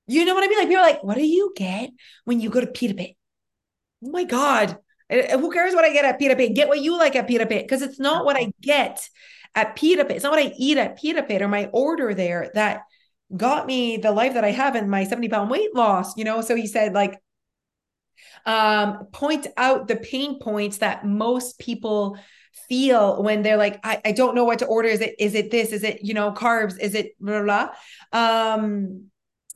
You 0.07 0.25
know 0.25 0.35
what 0.35 0.43
i 0.43 0.47
mean? 0.47 0.59
Like 0.59 0.67
people 0.67 0.83
are 0.83 0.89
like 0.91 1.03
what 1.03 1.15
do 1.15 1.25
you 1.25 1.53
get 1.55 1.89
when 2.25 2.39
you 2.39 2.49
go 2.49 2.61
to 2.61 2.67
pita 2.67 2.93
pit 2.93 3.15
oh 4.03 4.09
my 4.09 4.23
god 4.23 4.77
who 5.11 5.51
cares 5.51 5.73
what 5.73 5.85
I 5.85 5.91
get 5.91 6.05
at 6.05 6.19
Pita 6.19 6.35
Pit? 6.35 6.55
Get 6.55 6.67
what 6.67 6.79
you 6.79 6.97
like 6.97 7.15
at 7.15 7.27
Pita 7.27 7.45
Pit 7.45 7.65
because 7.65 7.81
it's 7.81 7.99
not 7.99 8.25
what 8.25 8.37
I 8.37 8.53
get 8.61 9.07
at 9.55 9.75
Pita 9.75 10.05
Pit. 10.05 10.15
It's 10.15 10.23
not 10.23 10.31
what 10.31 10.45
I 10.45 10.53
eat 10.57 10.77
at 10.77 10.97
Pita 10.97 11.23
Pit 11.23 11.41
or 11.41 11.47
my 11.47 11.65
order 11.73 12.13
there 12.13 12.49
that 12.53 12.83
got 13.35 13.65
me 13.65 13.97
the 13.97 14.11
life 14.11 14.33
that 14.33 14.45
I 14.45 14.51
have 14.51 14.75
and 14.75 14.89
my 14.89 15.03
70 15.03 15.29
pound 15.29 15.49
weight 15.49 15.75
loss, 15.75 16.17
you 16.17 16.23
know? 16.23 16.41
So 16.41 16.55
he 16.55 16.67
said, 16.67 16.93
like, 16.93 17.19
um, 18.45 19.07
point 19.11 19.47
out 19.57 19.87
the 19.87 19.97
pain 19.97 20.39
points 20.39 20.77
that 20.77 21.05
most 21.05 21.59
people 21.59 22.17
feel 22.67 23.21
when 23.21 23.43
they're 23.43 23.57
like, 23.57 23.79
I, 23.83 24.01
I 24.05 24.11
don't 24.13 24.35
know 24.35 24.45
what 24.45 24.59
to 24.59 24.65
order. 24.65 24.87
Is 24.87 25.01
it, 25.01 25.15
is 25.19 25.35
it 25.35 25.51
this? 25.51 25.71
Is 25.71 25.83
it, 25.83 26.03
you 26.03 26.13
know, 26.13 26.31
carbs? 26.31 26.79
Is 26.79 26.95
it 26.95 27.11
blah, 27.19 27.41
blah, 27.41 27.69
blah? 28.11 28.53
Um, 28.53 29.07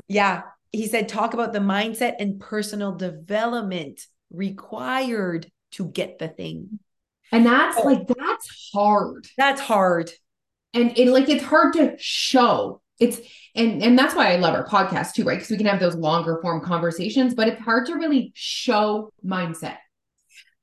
yeah. 0.07 0.43
He 0.71 0.87
said, 0.87 1.07
talk 1.07 1.33
about 1.33 1.53
the 1.53 1.59
mindset 1.59 2.15
and 2.19 2.39
personal 2.39 2.95
development 2.95 4.05
required 4.35 5.49
to 5.71 5.85
get 5.85 6.19
the 6.19 6.27
thing. 6.27 6.79
And 7.31 7.45
that's 7.45 7.77
oh. 7.77 7.83
like 7.83 8.07
that's 8.07 8.69
hard. 8.73 9.27
That's 9.37 9.61
hard. 9.61 10.11
And 10.73 10.97
it 10.97 11.09
like 11.09 11.29
it's 11.29 11.43
hard 11.43 11.73
to 11.73 11.95
show. 11.97 12.81
It's 12.99 13.19
and 13.55 13.83
and 13.83 13.97
that's 13.97 14.15
why 14.15 14.31
I 14.31 14.37
love 14.37 14.53
our 14.53 14.67
podcast 14.67 15.13
too, 15.13 15.23
right? 15.23 15.35
Because 15.35 15.49
we 15.49 15.57
can 15.57 15.65
have 15.65 15.79
those 15.79 15.95
longer 15.95 16.39
form 16.41 16.61
conversations, 16.61 17.33
but 17.33 17.47
it's 17.47 17.61
hard 17.61 17.87
to 17.87 17.95
really 17.95 18.31
show 18.35 19.11
mindset. 19.25 19.77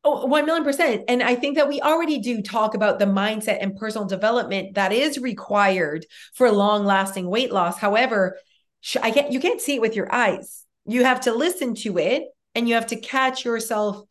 Oh, 0.05 0.26
1 0.26 0.47
million 0.47 0.64
percent. 0.64 1.05
And 1.07 1.23
I 1.23 1.37
think 1.37 1.57
that 1.57 1.69
we 1.69 1.81
already 1.81 2.19
do 2.19 2.43
talk 2.43 2.75
about 2.75 2.99
the 2.99 3.05
mindset 3.05 3.59
and 3.61 3.76
personal 3.76 4.07
development 4.07 4.75
that 4.75 4.93
is 4.93 5.19
required 5.19 6.07
for 6.35 6.50
long 6.50 6.85
lasting 6.85 7.29
weight 7.29 7.52
loss. 7.52 7.79
However, 7.79 8.37
I 9.00 9.12
can't, 9.12 9.31
you 9.31 9.38
can't 9.38 9.61
see 9.61 9.76
it 9.76 9.81
with 9.81 9.95
your 9.95 10.12
eyes. 10.12 10.64
You 10.87 11.05
have 11.05 11.21
to 11.23 11.33
listen 11.33 11.76
to 11.76 11.99
it 11.99 12.25
and 12.54 12.68
you 12.68 12.75
have 12.75 12.87
to 12.88 12.97
catch 12.97 13.44
yourself 13.44 14.02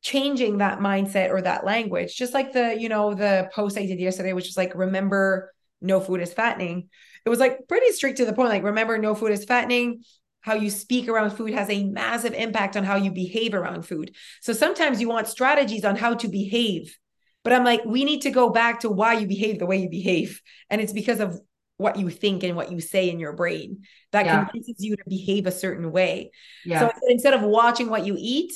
changing 0.00 0.58
that 0.58 0.78
mindset 0.78 1.30
or 1.30 1.42
that 1.42 1.64
language 1.64 2.16
just 2.16 2.32
like 2.32 2.52
the 2.52 2.76
you 2.78 2.88
know 2.88 3.14
the 3.14 3.50
post 3.52 3.76
i 3.76 3.84
did 3.84 3.98
yesterday 3.98 4.32
which 4.32 4.46
was 4.46 4.56
like 4.56 4.74
remember 4.76 5.52
no 5.80 6.00
food 6.00 6.20
is 6.20 6.32
fattening. 6.32 6.88
It 7.24 7.28
was 7.28 7.38
like 7.38 7.68
pretty 7.68 7.92
strict 7.92 8.18
to 8.18 8.24
the 8.24 8.32
point 8.32 8.48
like 8.48 8.62
remember 8.62 8.98
no 8.98 9.14
food 9.14 9.32
is 9.32 9.44
fattening. 9.44 10.02
How 10.40 10.54
you 10.54 10.70
speak 10.70 11.08
around 11.08 11.30
food 11.30 11.52
has 11.52 11.68
a 11.68 11.84
massive 11.84 12.32
impact 12.32 12.76
on 12.76 12.84
how 12.84 12.96
you 12.96 13.10
behave 13.10 13.54
around 13.54 13.82
food. 13.82 14.14
So 14.40 14.52
sometimes 14.52 15.00
you 15.00 15.08
want 15.08 15.28
strategies 15.28 15.84
on 15.84 15.96
how 15.96 16.14
to 16.14 16.28
behave 16.28 16.96
but 17.44 17.52
i'm 17.52 17.64
like 17.64 17.84
we 17.84 18.04
need 18.04 18.22
to 18.22 18.30
go 18.30 18.50
back 18.50 18.80
to 18.80 18.90
why 18.90 19.12
you 19.14 19.26
behave 19.26 19.58
the 19.58 19.66
way 19.66 19.78
you 19.78 19.88
behave. 19.88 20.40
And 20.70 20.80
it's 20.80 20.92
because 20.92 21.20
of 21.20 21.40
what 21.78 21.96
you 21.96 22.10
think 22.10 22.42
and 22.42 22.56
what 22.56 22.70
you 22.70 22.80
say 22.80 23.08
in 23.08 23.18
your 23.18 23.32
brain 23.32 23.84
that 24.12 24.26
yeah. 24.26 24.44
convinces 24.44 24.84
you 24.84 24.96
to 24.96 25.02
behave 25.08 25.46
a 25.46 25.52
certain 25.52 25.90
way. 25.90 26.30
Yeah. 26.64 26.80
So 26.80 26.92
instead 27.08 27.34
of 27.34 27.42
watching 27.42 27.88
what 27.88 28.04
you 28.04 28.16
eat, 28.18 28.52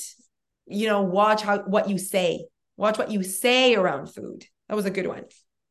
you 0.67 0.88
know, 0.88 1.02
watch 1.02 1.43
how 1.43 1.61
what 1.61 1.88
you 1.88 1.99
say. 1.99 2.47
Watch 2.76 2.99
what 2.99 3.11
you 3.11 3.23
say 3.23 3.75
around 3.75 4.12
food. 4.12 4.45
That 4.69 4.75
was 4.75 4.87
a 4.87 4.91
good 4.91 5.07
one. 5.07 5.25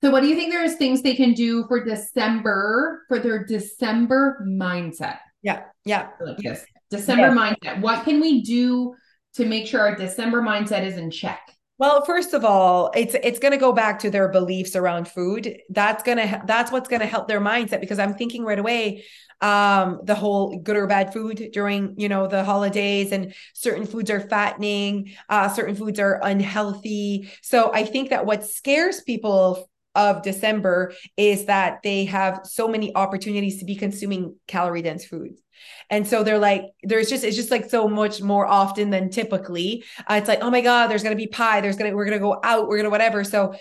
So 0.03 0.09
what 0.11 0.21
do 0.21 0.27
you 0.27 0.35
think 0.35 0.51
there's 0.51 0.75
things 0.75 1.01
they 1.01 1.15
can 1.15 1.33
do 1.33 1.65
for 1.67 1.83
December 1.83 3.03
for 3.07 3.19
their 3.19 3.45
December 3.45 4.45
mindset? 4.47 5.17
Yeah. 5.43 5.63
Yeah. 5.85 6.09
Like 6.19 6.37
this. 6.37 6.65
December 6.89 7.27
yeah. 7.27 7.53
mindset. 7.53 7.81
What 7.81 8.03
can 8.05 8.21
we 8.21 8.43
do 8.43 8.95
to 9.35 9.45
make 9.45 9.67
sure 9.67 9.81
our 9.81 9.95
December 9.95 10.41
mindset 10.41 10.85
is 10.85 10.97
in 10.97 11.11
check? 11.11 11.41
Well, 11.81 12.05
first 12.05 12.35
of 12.35 12.45
all, 12.45 12.91
it's 12.95 13.15
it's 13.23 13.39
going 13.39 13.53
to 13.53 13.57
go 13.57 13.71
back 13.71 13.97
to 14.01 14.11
their 14.11 14.29
beliefs 14.29 14.75
around 14.75 15.07
food. 15.07 15.57
That's 15.69 16.03
going 16.03 16.19
to 16.19 16.43
that's 16.45 16.71
what's 16.71 16.87
going 16.87 16.99
to 16.99 17.07
help 17.07 17.27
their 17.27 17.41
mindset 17.41 17.79
because 17.79 17.97
I'm 17.97 18.13
thinking 18.13 18.43
right 18.45 18.59
away 18.59 19.03
um 19.41 19.99
the 20.03 20.13
whole 20.13 20.59
good 20.59 20.75
or 20.75 20.85
bad 20.85 21.11
food 21.11 21.49
during, 21.51 21.95
you 21.97 22.07
know, 22.07 22.27
the 22.27 22.43
holidays 22.43 23.11
and 23.11 23.33
certain 23.55 23.87
foods 23.87 24.11
are 24.11 24.19
fattening, 24.19 25.13
uh 25.27 25.49
certain 25.49 25.75
foods 25.75 25.99
are 25.99 26.19
unhealthy. 26.23 27.31
So 27.41 27.73
I 27.73 27.83
think 27.85 28.11
that 28.11 28.27
what 28.27 28.45
scares 28.45 29.01
people 29.01 29.67
of 29.95 30.21
December 30.21 30.93
is 31.17 31.45
that 31.45 31.79
they 31.83 32.05
have 32.05 32.41
so 32.43 32.67
many 32.67 32.95
opportunities 32.95 33.57
to 33.57 33.65
be 33.65 33.75
consuming 33.75 34.35
calorie 34.45 34.83
dense 34.83 35.03
foods. 35.05 35.41
And 35.89 36.07
so 36.07 36.23
they're 36.23 36.39
like, 36.39 36.63
there's 36.83 37.09
just, 37.09 37.23
it's 37.23 37.35
just 37.35 37.51
like 37.51 37.69
so 37.69 37.87
much 37.87 38.21
more 38.21 38.45
often 38.45 38.89
than 38.89 39.09
typically. 39.09 39.83
Uh, 40.09 40.15
it's 40.15 40.27
like, 40.27 40.39
oh 40.41 40.49
my 40.49 40.61
God, 40.61 40.87
there's 40.87 41.03
going 41.03 41.15
to 41.15 41.21
be 41.21 41.27
pie. 41.27 41.61
There's 41.61 41.75
going 41.75 41.91
to, 41.91 41.95
we're 41.95 42.05
going 42.05 42.17
to 42.17 42.23
go 42.23 42.39
out. 42.43 42.67
We're 42.67 42.77
going 42.77 42.85
to 42.85 42.89
whatever. 42.89 43.23
So 43.23 43.55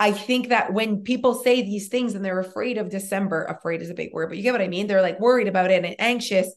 I 0.00 0.12
think 0.12 0.48
that 0.48 0.72
when 0.72 1.02
people 1.02 1.34
say 1.34 1.62
these 1.62 1.88
things 1.88 2.14
and 2.14 2.24
they're 2.24 2.40
afraid 2.40 2.78
of 2.78 2.90
December, 2.90 3.44
afraid 3.44 3.82
is 3.82 3.90
a 3.90 3.94
big 3.94 4.12
word, 4.12 4.28
but 4.28 4.36
you 4.36 4.42
get 4.42 4.52
what 4.52 4.62
I 4.62 4.68
mean? 4.68 4.86
They're 4.86 5.02
like 5.02 5.20
worried 5.20 5.48
about 5.48 5.70
it 5.70 5.84
and 5.84 5.94
anxious. 5.98 6.52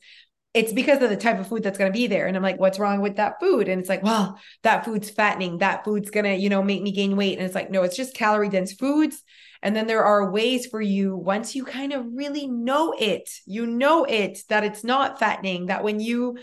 It's 0.54 0.74
because 0.74 1.04
of 1.04 1.10
the 1.10 1.18
type 1.18 1.39
of 1.39 1.48
food 1.48 1.62
that's 1.62 1.77
going 1.77 1.92
to 1.92 1.98
be 1.98 2.08
there. 2.08 2.25
And 2.25 2.36
I'm 2.36 2.42
like, 2.42 2.60
what's 2.60 2.80
wrong 2.80 3.01
with 3.01 3.18
that 3.18 3.39
food? 3.39 3.68
And 3.68 3.80
it's 3.80 3.89
like, 3.89 4.01
well, 4.01 4.39
that 4.63 4.86
food's 4.86 5.10
fattening. 5.10 5.60
That 5.60 5.86
food's 5.86 6.10
going 6.10 6.24
to, 6.24 6.36
you 6.36 6.50
know, 6.50 6.63
make 6.63 6.82
me 6.82 6.92
gain 6.92 7.16
weight. 7.16 7.38
And 7.38 7.46
it's 7.46 7.54
like, 7.54 7.70
no, 7.70 7.84
it's 7.84 7.98
just 7.98 8.16
calorie 8.16 8.50
dense 8.50 8.74
foods 8.74 9.22
and 9.61 9.75
then 9.75 9.87
there 9.87 10.03
are 10.03 10.31
ways 10.31 10.65
for 10.65 10.81
you 10.81 11.15
once 11.15 11.55
you 11.55 11.65
kind 11.65 11.93
of 11.93 12.05
really 12.13 12.47
know 12.47 12.93
it, 12.97 13.29
you 13.45 13.65
know 13.65 14.03
it 14.05 14.39
that 14.49 14.63
it's 14.63 14.83
not 14.83 15.19
fattening, 15.19 15.67
that 15.67 15.83
when 15.83 15.99
you 15.99 16.37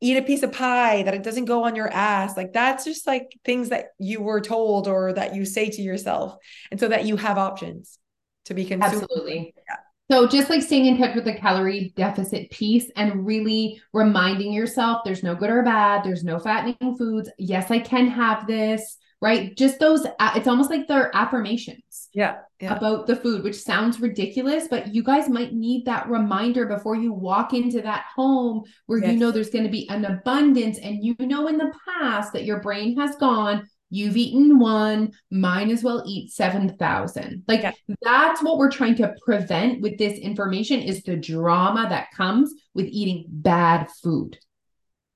eat 0.00 0.16
a 0.16 0.22
piece 0.22 0.42
of 0.42 0.52
pie 0.52 1.02
that 1.02 1.14
it 1.14 1.22
doesn't 1.22 1.46
go 1.46 1.64
on 1.64 1.74
your 1.74 1.88
ass 1.88 2.36
like 2.36 2.52
that's 2.52 2.84
just 2.84 3.04
like 3.04 3.36
things 3.44 3.70
that 3.70 3.86
you 3.98 4.20
were 4.22 4.40
told 4.40 4.86
or 4.86 5.12
that 5.12 5.34
you 5.34 5.44
say 5.44 5.68
to 5.68 5.82
yourself 5.82 6.36
and 6.70 6.78
so 6.78 6.86
that 6.86 7.04
you 7.04 7.16
have 7.16 7.36
options 7.36 7.98
to 8.44 8.54
be 8.54 8.64
consumed 8.64 9.02
absolutely 9.02 9.52
yeah. 9.56 9.76
so 10.08 10.28
just 10.28 10.48
like 10.50 10.62
staying 10.62 10.86
in 10.86 10.96
touch 10.98 11.16
with 11.16 11.24
the 11.24 11.34
calorie 11.34 11.92
deficit 11.96 12.48
piece 12.50 12.88
and 12.94 13.26
really 13.26 13.82
reminding 13.92 14.52
yourself 14.52 15.00
there's 15.04 15.24
no 15.24 15.34
good 15.34 15.50
or 15.50 15.64
bad 15.64 16.04
there's 16.04 16.22
no 16.22 16.38
fattening 16.38 16.96
foods 16.96 17.28
yes 17.36 17.68
i 17.72 17.78
can 17.80 18.06
have 18.06 18.46
this 18.46 18.98
right? 19.20 19.56
Just 19.56 19.78
those, 19.78 20.06
uh, 20.18 20.32
it's 20.36 20.48
almost 20.48 20.70
like 20.70 20.86
they're 20.86 21.14
affirmations. 21.14 21.82
Yeah, 22.12 22.38
yeah. 22.60 22.76
About 22.76 23.06
the 23.06 23.16
food, 23.16 23.44
which 23.44 23.60
sounds 23.60 24.00
ridiculous, 24.00 24.66
but 24.68 24.94
you 24.94 25.02
guys 25.02 25.28
might 25.28 25.52
need 25.52 25.84
that 25.84 26.08
reminder 26.08 26.66
before 26.66 26.96
you 26.96 27.12
walk 27.12 27.52
into 27.52 27.82
that 27.82 28.06
home 28.14 28.64
where 28.86 28.98
yes. 28.98 29.12
you 29.12 29.18
know 29.18 29.30
there's 29.30 29.50
going 29.50 29.64
to 29.64 29.70
be 29.70 29.88
an 29.88 30.04
abundance 30.04 30.78
and 30.78 31.04
you 31.04 31.14
know 31.20 31.48
in 31.48 31.58
the 31.58 31.72
past 31.86 32.32
that 32.32 32.44
your 32.44 32.60
brain 32.60 32.98
has 32.98 33.14
gone, 33.16 33.68
you've 33.90 34.16
eaten 34.16 34.58
one, 34.58 35.12
might 35.30 35.70
as 35.70 35.82
well 35.82 36.02
eat 36.06 36.30
7,000. 36.32 37.44
Like 37.46 37.62
yeah. 37.62 37.72
that's 38.02 38.42
what 38.42 38.58
we're 38.58 38.70
trying 38.70 38.96
to 38.96 39.14
prevent 39.24 39.80
with 39.80 39.98
this 39.98 40.18
information 40.18 40.80
is 40.80 41.02
the 41.02 41.16
drama 41.16 41.86
that 41.88 42.08
comes 42.16 42.52
with 42.74 42.86
eating 42.86 43.26
bad 43.28 43.88
food. 44.02 44.38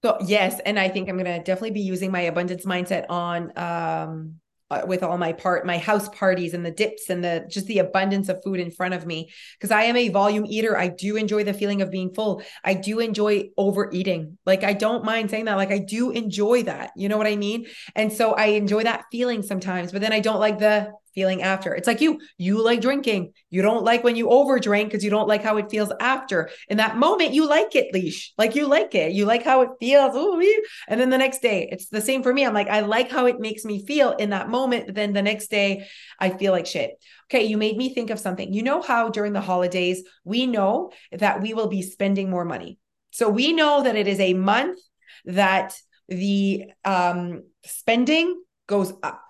So 0.04 0.18
yes, 0.26 0.60
and 0.66 0.78
I 0.78 0.88
think 0.88 1.08
I'm 1.08 1.16
gonna 1.16 1.38
definitely 1.38 1.70
be 1.70 1.80
using 1.80 2.10
my 2.10 2.22
abundance 2.22 2.64
mindset 2.64 3.06
on 3.08 3.52
um 3.56 4.40
uh, 4.72 4.86
with 4.86 5.02
all 5.02 5.18
my 5.18 5.32
part 5.32 5.66
my 5.66 5.76
house 5.76 6.08
parties 6.08 6.54
and 6.54 6.64
the 6.64 6.70
dips 6.70 7.10
and 7.10 7.22
the 7.22 7.46
just 7.48 7.66
the 7.66 7.78
abundance 7.78 8.28
of 8.30 8.42
food 8.42 8.58
in 8.58 8.70
front 8.70 8.94
of 8.94 9.04
me 9.04 9.30
because 9.58 9.70
I 9.70 9.82
am 9.82 9.96
a 9.96 10.08
volume 10.08 10.46
eater. 10.46 10.76
I 10.78 10.88
do 10.88 11.16
enjoy 11.16 11.44
the 11.44 11.52
feeling 11.52 11.82
of 11.82 11.90
being 11.90 12.14
full. 12.14 12.42
I 12.64 12.74
do 12.74 12.98
enjoy 13.00 13.50
overeating. 13.58 14.38
Like 14.46 14.64
I 14.64 14.72
don't 14.72 15.04
mind 15.04 15.30
saying 15.30 15.44
that. 15.44 15.56
Like 15.56 15.72
I 15.72 15.78
do 15.78 16.10
enjoy 16.10 16.62
that. 16.62 16.92
You 16.96 17.08
know 17.10 17.18
what 17.18 17.26
I 17.26 17.36
mean? 17.36 17.66
And 17.94 18.10
so 18.12 18.32
I 18.32 18.46
enjoy 18.46 18.84
that 18.84 19.04
feeling 19.12 19.42
sometimes, 19.42 19.92
but 19.92 20.00
then 20.00 20.12
I 20.12 20.20
don't 20.20 20.40
like 20.40 20.58
the 20.58 20.92
feeling 21.14 21.42
after. 21.42 21.74
It's 21.74 21.86
like 21.86 22.00
you, 22.00 22.20
you 22.38 22.62
like 22.62 22.80
drinking. 22.80 23.32
You 23.50 23.62
don't 23.62 23.84
like 23.84 24.04
when 24.04 24.16
you 24.16 24.26
overdrink 24.28 24.84
because 24.84 25.04
you 25.04 25.10
don't 25.10 25.28
like 25.28 25.42
how 25.42 25.56
it 25.56 25.70
feels 25.70 25.92
after. 26.00 26.50
In 26.68 26.78
that 26.78 26.96
moment, 26.96 27.32
you 27.32 27.46
like 27.48 27.74
it, 27.74 27.92
leash. 27.92 28.32
Like 28.38 28.54
you 28.54 28.66
like 28.66 28.94
it. 28.94 29.12
You 29.12 29.24
like 29.26 29.44
how 29.44 29.62
it 29.62 29.70
feels. 29.80 30.16
Ooh, 30.16 30.62
and 30.88 31.00
then 31.00 31.10
the 31.10 31.18
next 31.18 31.42
day, 31.42 31.68
it's 31.70 31.88
the 31.88 32.00
same 32.00 32.22
for 32.22 32.32
me. 32.32 32.44
I'm 32.44 32.54
like, 32.54 32.68
I 32.68 32.80
like 32.80 33.10
how 33.10 33.26
it 33.26 33.40
makes 33.40 33.64
me 33.64 33.84
feel 33.84 34.12
in 34.12 34.30
that 34.30 34.48
moment. 34.48 34.86
But 34.86 34.94
then 34.94 35.12
the 35.12 35.22
next 35.22 35.48
day, 35.48 35.86
I 36.18 36.30
feel 36.30 36.52
like 36.52 36.66
shit. 36.66 36.92
Okay, 37.30 37.44
you 37.44 37.56
made 37.56 37.76
me 37.76 37.94
think 37.94 38.10
of 38.10 38.18
something. 38.18 38.52
You 38.52 38.62
know 38.62 38.82
how 38.82 39.08
during 39.08 39.32
the 39.32 39.40
holidays, 39.40 40.02
we 40.24 40.46
know 40.46 40.92
that 41.12 41.40
we 41.40 41.54
will 41.54 41.68
be 41.68 41.82
spending 41.82 42.30
more 42.30 42.44
money. 42.44 42.78
So 43.10 43.28
we 43.28 43.52
know 43.52 43.82
that 43.82 43.96
it 43.96 44.08
is 44.08 44.20
a 44.20 44.34
month 44.34 44.78
that 45.24 45.74
the 46.08 46.64
um, 46.84 47.44
spending 47.64 48.42
goes 48.66 48.92
up 49.02 49.22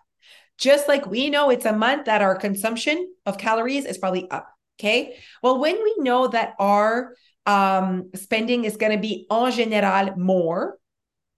just 0.63 0.87
like 0.87 1.07
we 1.07 1.29
know 1.29 1.51
it's 1.51 1.67
a 1.67 1.73
month 1.73 2.05
that 2.07 2.23
our 2.23 2.37
consumption 2.37 3.13
of 3.27 3.37
calories 3.37 3.85
is 3.85 3.99
probably 3.99 4.31
up. 4.31 4.49
Okay. 4.79 5.19
Well, 5.43 5.59
when 5.59 5.75
we 5.83 5.97
know 5.99 6.29
that 6.29 6.55
our 6.59 7.15
um, 7.47 8.11
spending 8.15 8.65
is 8.65 8.77
going 8.77 8.93
to 8.93 8.99
be 8.99 9.27
en 9.31 9.51
general 9.51 10.17
more, 10.17 10.79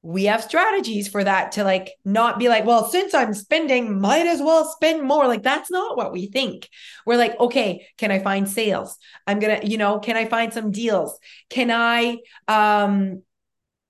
we 0.03 0.25
have 0.25 0.45
strategies 0.45 1.09
for 1.09 1.25
that 1.25 1.53
to 1.53 1.65
like 1.65 1.93
not 2.05 2.39
be 2.39 2.51
like, 2.51 2.67
well, 2.67 2.87
since 2.87 3.15
I'm 3.15 3.33
spending, 3.33 3.99
might 3.99 4.27
as 4.27 4.41
well 4.41 4.67
spend 4.67 5.03
more. 5.03 5.27
Like 5.27 5.43
that's 5.43 5.71
not 5.71 5.97
what 5.97 6.13
we 6.13 6.27
think. 6.27 6.69
We're 7.07 7.17
like, 7.17 7.41
okay, 7.41 7.87
can 7.97 8.11
I 8.11 8.19
find 8.19 8.47
sales? 8.47 8.99
I'm 9.27 9.39
gonna, 9.39 9.61
you 9.65 9.79
know, 9.79 10.01
can 10.01 10.19
I 10.19 10.27
find 10.27 10.53
some 10.53 10.71
deals? 10.71 11.19
Can 11.49 11.71
I 11.71 12.19
um 12.47 13.23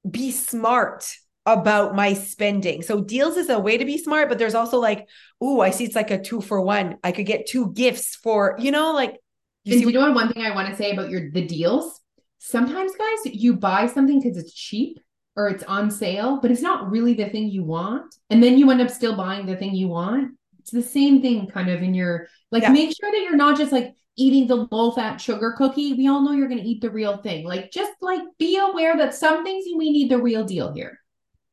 be 0.09 0.31
smart 0.31 1.13
about 1.47 1.95
my 1.95 2.15
spending. 2.15 2.83
So 2.83 3.03
deals 3.03 3.37
is 3.37 3.51
a 3.51 3.59
way 3.59 3.77
to 3.77 3.85
be 3.85 3.99
smart, 3.99 4.29
but 4.29 4.39
there's 4.39 4.55
also 4.55 4.79
like, 4.79 5.09
oh, 5.41 5.61
I 5.61 5.71
see 5.71 5.85
it's 5.85 5.95
like 5.95 6.11
a 6.11 6.21
two 6.21 6.41
for 6.41 6.61
one. 6.61 6.97
I 7.05 7.13
could 7.13 7.27
get 7.27 7.47
two 7.47 7.73
gifts 7.73 8.17
for, 8.17 8.57
you 8.59 8.71
know, 8.71 8.93
like 8.93 9.19
you, 9.65 9.75
and 9.75 9.83
you 9.83 9.93
know 9.93 10.13
one 10.13 10.33
thing 10.33 10.45
I 10.45 10.55
want 10.55 10.69
to 10.69 10.77
say 10.77 10.93
about 10.93 11.11
your 11.11 11.31
the 11.31 11.47
deals? 11.47 12.01
Sometimes 12.39 12.93
guys, 12.97 13.35
you 13.35 13.57
buy 13.57 13.87
something 13.87 14.21
because 14.21 14.37
it's 14.37 14.53
cheap 14.53 15.01
or 15.37 15.49
it's 15.49 15.65
on 15.65 15.91
sale, 15.91 16.39
but 16.41 16.51
it's 16.51 16.61
not 16.61 16.91
really 16.91 17.15
the 17.15 17.29
thing 17.29 17.49
you 17.49 17.65
want. 17.65 18.15
And 18.31 18.43
then 18.43 18.59
you 18.59 18.71
end 18.71 18.81
up 18.81 18.91
still 18.91 19.17
buying 19.17 19.47
the 19.47 19.57
thing 19.57 19.75
you 19.75 19.89
want. 19.89 20.37
It's 20.61 20.71
the 20.71 20.83
same 20.83 21.21
thing 21.21 21.47
kind 21.49 21.71
of 21.71 21.83
in 21.83 21.95
your 21.95 22.29
like 22.51 22.63
yeah. 22.63 22.71
make 22.71 22.95
sure 22.97 23.11
that 23.11 23.21
you're 23.21 23.37
not 23.37 23.59
just 23.59 23.73
like 23.73 23.95
eating 24.17 24.47
the 24.47 24.67
low 24.71 24.93
fat 24.93 25.21
sugar 25.21 25.55
cookie. 25.57 25.95
We 25.95 26.09
all 26.09 26.23
know 26.23 26.33
you're 26.33 26.49
going 26.49 26.63
to 26.63 26.67
eat 26.67 26.81
the 26.81 26.91
real 26.91 27.19
thing. 27.19 27.45
Like 27.45 27.71
just 27.71 27.93
like 28.01 28.23
be 28.39 28.59
aware 28.59 28.97
that 28.97 29.15
some 29.15 29.45
things 29.45 29.65
we 29.77 29.91
need 29.91 30.11
the 30.11 30.19
real 30.19 30.45
deal 30.45 30.73
here. 30.73 31.01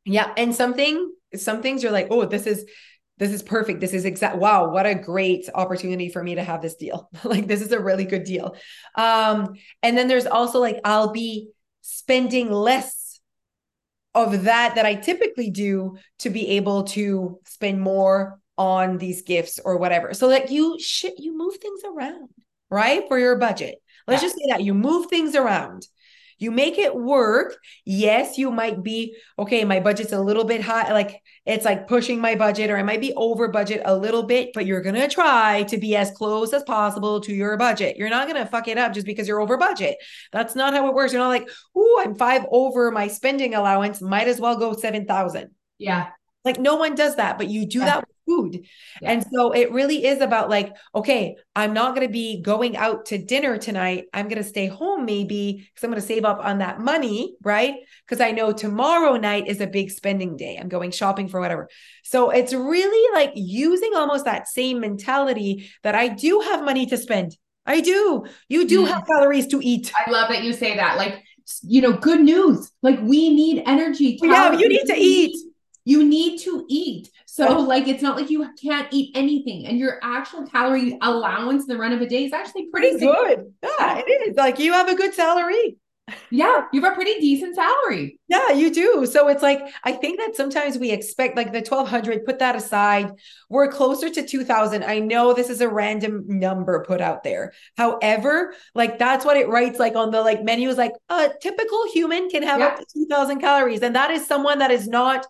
Yeah. 0.05 0.31
And 0.37 0.55
something, 0.55 1.13
some 1.35 1.61
things 1.61 1.83
you're 1.83 1.91
like, 1.91 2.07
oh, 2.09 2.25
this 2.25 2.47
is 2.47 2.65
this 3.21 3.31
is 3.31 3.43
perfect. 3.43 3.81
This 3.81 3.93
is 3.93 4.05
exact. 4.05 4.37
Wow, 4.37 4.71
what 4.71 4.87
a 4.87 4.95
great 4.95 5.47
opportunity 5.53 6.09
for 6.09 6.23
me 6.23 6.33
to 6.35 6.43
have 6.43 6.59
this 6.59 6.73
deal. 6.73 7.07
like 7.23 7.45
this 7.45 7.61
is 7.61 7.71
a 7.71 7.79
really 7.79 8.03
good 8.03 8.23
deal. 8.23 8.55
Um, 8.95 9.53
and 9.83 9.95
then 9.95 10.07
there's 10.07 10.25
also 10.25 10.59
like 10.59 10.79
I'll 10.83 11.11
be 11.11 11.49
spending 11.81 12.51
less 12.51 13.19
of 14.15 14.45
that 14.45 14.73
that 14.73 14.87
I 14.87 14.95
typically 14.95 15.51
do 15.51 15.97
to 16.19 16.31
be 16.31 16.49
able 16.57 16.85
to 16.85 17.39
spend 17.45 17.79
more 17.79 18.39
on 18.57 18.97
these 18.97 19.21
gifts 19.21 19.59
or 19.63 19.77
whatever. 19.77 20.15
So 20.15 20.27
like 20.27 20.49
you 20.49 20.79
shit, 20.79 21.13
you 21.19 21.37
move 21.37 21.57
things 21.57 21.81
around, 21.85 22.29
right? 22.71 23.03
For 23.07 23.19
your 23.19 23.37
budget. 23.37 23.75
Let's 24.07 24.23
yeah. 24.23 24.29
just 24.29 24.37
say 24.39 24.45
that 24.49 24.63
you 24.63 24.73
move 24.73 25.11
things 25.11 25.35
around. 25.35 25.85
You 26.41 26.49
make 26.49 26.79
it 26.79 26.95
work. 26.95 27.55
Yes, 27.85 28.37
you 28.37 28.49
might 28.49 28.81
be, 28.81 29.15
okay, 29.37 29.63
my 29.63 29.79
budget's 29.79 30.11
a 30.11 30.19
little 30.19 30.43
bit 30.43 30.59
high. 30.61 30.91
Like 30.91 31.21
it's 31.45 31.65
like 31.65 31.87
pushing 31.87 32.19
my 32.19 32.33
budget, 32.33 32.71
or 32.71 32.77
I 32.77 32.83
might 32.83 32.99
be 32.99 33.13
over 33.13 33.47
budget 33.47 33.83
a 33.85 33.95
little 33.95 34.23
bit, 34.23 34.49
but 34.53 34.65
you're 34.65 34.81
going 34.81 34.95
to 34.95 35.07
try 35.07 35.63
to 35.63 35.77
be 35.77 35.95
as 35.95 36.09
close 36.11 36.51
as 36.51 36.63
possible 36.63 37.21
to 37.21 37.33
your 37.33 37.57
budget. 37.57 37.95
You're 37.95 38.09
not 38.09 38.27
going 38.27 38.43
to 38.43 38.49
fuck 38.49 38.67
it 38.67 38.79
up 38.79 38.91
just 38.91 39.05
because 39.05 39.27
you're 39.27 39.39
over 39.39 39.55
budget. 39.55 39.97
That's 40.31 40.55
not 40.55 40.73
how 40.73 40.87
it 40.87 40.95
works. 40.95 41.13
You're 41.13 41.21
not 41.21 41.29
like, 41.29 41.47
oh, 41.75 42.01
I'm 42.03 42.15
five 42.15 42.45
over 42.51 42.89
my 42.89 43.07
spending 43.07 43.53
allowance. 43.53 44.01
Might 44.01 44.27
as 44.27 44.39
well 44.41 44.57
go 44.57 44.73
7,000. 44.73 45.51
Yeah. 45.77 46.09
Like 46.43 46.59
no 46.59 46.75
one 46.75 46.95
does 46.95 47.17
that, 47.17 47.37
but 47.37 47.49
you 47.49 47.67
do 47.67 47.79
yeah. 47.79 47.85
that 47.85 48.07
food. 48.25 48.65
Yeah. 49.01 49.11
And 49.11 49.25
so 49.31 49.51
it 49.51 49.71
really 49.71 50.05
is 50.05 50.21
about 50.21 50.49
like, 50.49 50.75
okay, 50.93 51.35
I'm 51.55 51.73
not 51.73 51.95
going 51.95 52.07
to 52.07 52.11
be 52.11 52.41
going 52.41 52.77
out 52.77 53.05
to 53.07 53.17
dinner 53.17 53.57
tonight. 53.57 54.05
I'm 54.13 54.27
going 54.27 54.41
to 54.41 54.47
stay 54.47 54.67
home 54.67 55.05
maybe 55.05 55.67
because 55.73 55.83
I'm 55.83 55.89
going 55.89 56.01
to 56.01 56.07
save 56.07 56.25
up 56.25 56.39
on 56.43 56.59
that 56.59 56.79
money, 56.79 57.35
right? 57.43 57.75
Because 58.05 58.21
I 58.21 58.31
know 58.31 58.51
tomorrow 58.51 59.17
night 59.17 59.47
is 59.47 59.61
a 59.61 59.67
big 59.67 59.91
spending 59.91 60.37
day. 60.37 60.57
I'm 60.59 60.69
going 60.69 60.91
shopping 60.91 61.27
for 61.27 61.39
whatever. 61.39 61.69
So 62.03 62.29
it's 62.29 62.53
really 62.53 63.13
like 63.13 63.31
using 63.35 63.91
almost 63.95 64.25
that 64.25 64.47
same 64.47 64.79
mentality 64.79 65.69
that 65.83 65.95
I 65.95 66.07
do 66.07 66.39
have 66.41 66.63
money 66.63 66.85
to 66.87 66.97
spend. 66.97 67.37
I 67.65 67.81
do. 67.81 68.25
You 68.49 68.67
do 68.67 68.85
mm. 68.85 68.87
have 68.87 69.05
calories 69.05 69.47
to 69.47 69.59
eat. 69.61 69.91
I 69.95 70.09
love 70.09 70.29
that 70.29 70.43
you 70.43 70.53
say 70.53 70.75
that. 70.75 70.97
Like, 70.97 71.23
you 71.61 71.81
know, 71.81 71.93
good 71.93 72.21
news. 72.21 72.71
Like 72.81 72.99
we 73.01 73.33
need 73.33 73.63
energy. 73.65 74.17
Yeah, 74.21 74.53
you 74.53 74.69
need 74.69 74.85
to 74.85 74.95
eat. 74.95 75.35
You 75.83 76.03
need 76.05 76.39
to 76.41 76.65
eat. 76.69 77.09
So, 77.31 77.59
like, 77.59 77.87
it's 77.87 78.03
not 78.03 78.17
like 78.17 78.29
you 78.29 78.45
can't 78.61 78.89
eat 78.91 79.15
anything, 79.15 79.65
and 79.65 79.77
your 79.77 79.99
actual 80.03 80.45
calorie 80.45 80.97
allowance 81.01 81.65
the 81.65 81.77
run 81.77 81.93
of 81.93 82.01
a 82.01 82.05
day 82.05 82.25
is 82.25 82.33
actually 82.33 82.67
pretty 82.69 82.99
good. 82.99 83.53
Yeah, 83.63 84.01
it 84.05 84.29
is. 84.29 84.35
Like, 84.35 84.59
you 84.59 84.73
have 84.73 84.89
a 84.89 84.95
good 84.95 85.13
salary. 85.13 85.77
Yeah, 86.29 86.65
you 86.73 86.81
have 86.81 86.91
a 86.91 86.95
pretty 86.95 87.21
decent 87.21 87.55
salary. 87.55 88.19
Yeah, 88.27 88.51
you 88.51 88.69
do. 88.69 89.05
So 89.05 89.29
it's 89.29 89.41
like 89.41 89.61
I 89.85 89.93
think 89.93 90.19
that 90.19 90.35
sometimes 90.35 90.77
we 90.77 90.91
expect 90.91 91.37
like 91.37 91.53
the 91.53 91.59
1200 91.59 92.25
put 92.25 92.39
that 92.39 92.57
aside. 92.57 93.13
We're 93.47 93.71
closer 93.71 94.09
to 94.09 94.27
2000. 94.27 94.83
I 94.83 94.99
know 94.99 95.33
this 95.33 95.49
is 95.49 95.61
a 95.61 95.69
random 95.69 96.25
number 96.27 96.83
put 96.85 96.99
out 96.99 97.23
there. 97.23 97.53
However, 97.77 98.53
like 98.75 98.99
that's 98.99 99.23
what 99.23 99.37
it 99.37 99.47
writes 99.47 99.79
like 99.79 99.95
on 99.95 100.11
the 100.11 100.21
like 100.21 100.43
menu 100.43 100.67
is 100.67 100.77
like 100.77 100.93
a 101.07 101.29
typical 101.41 101.89
human 101.93 102.29
can 102.29 102.43
have 102.43 102.59
yeah. 102.59 102.67
up 102.67 102.79
to 102.79 102.85
2000 102.93 103.39
calories 103.39 103.81
and 103.81 103.95
that 103.95 104.11
is 104.11 104.27
someone 104.27 104.59
that 104.59 104.71
is 104.71 104.89
not 104.89 105.25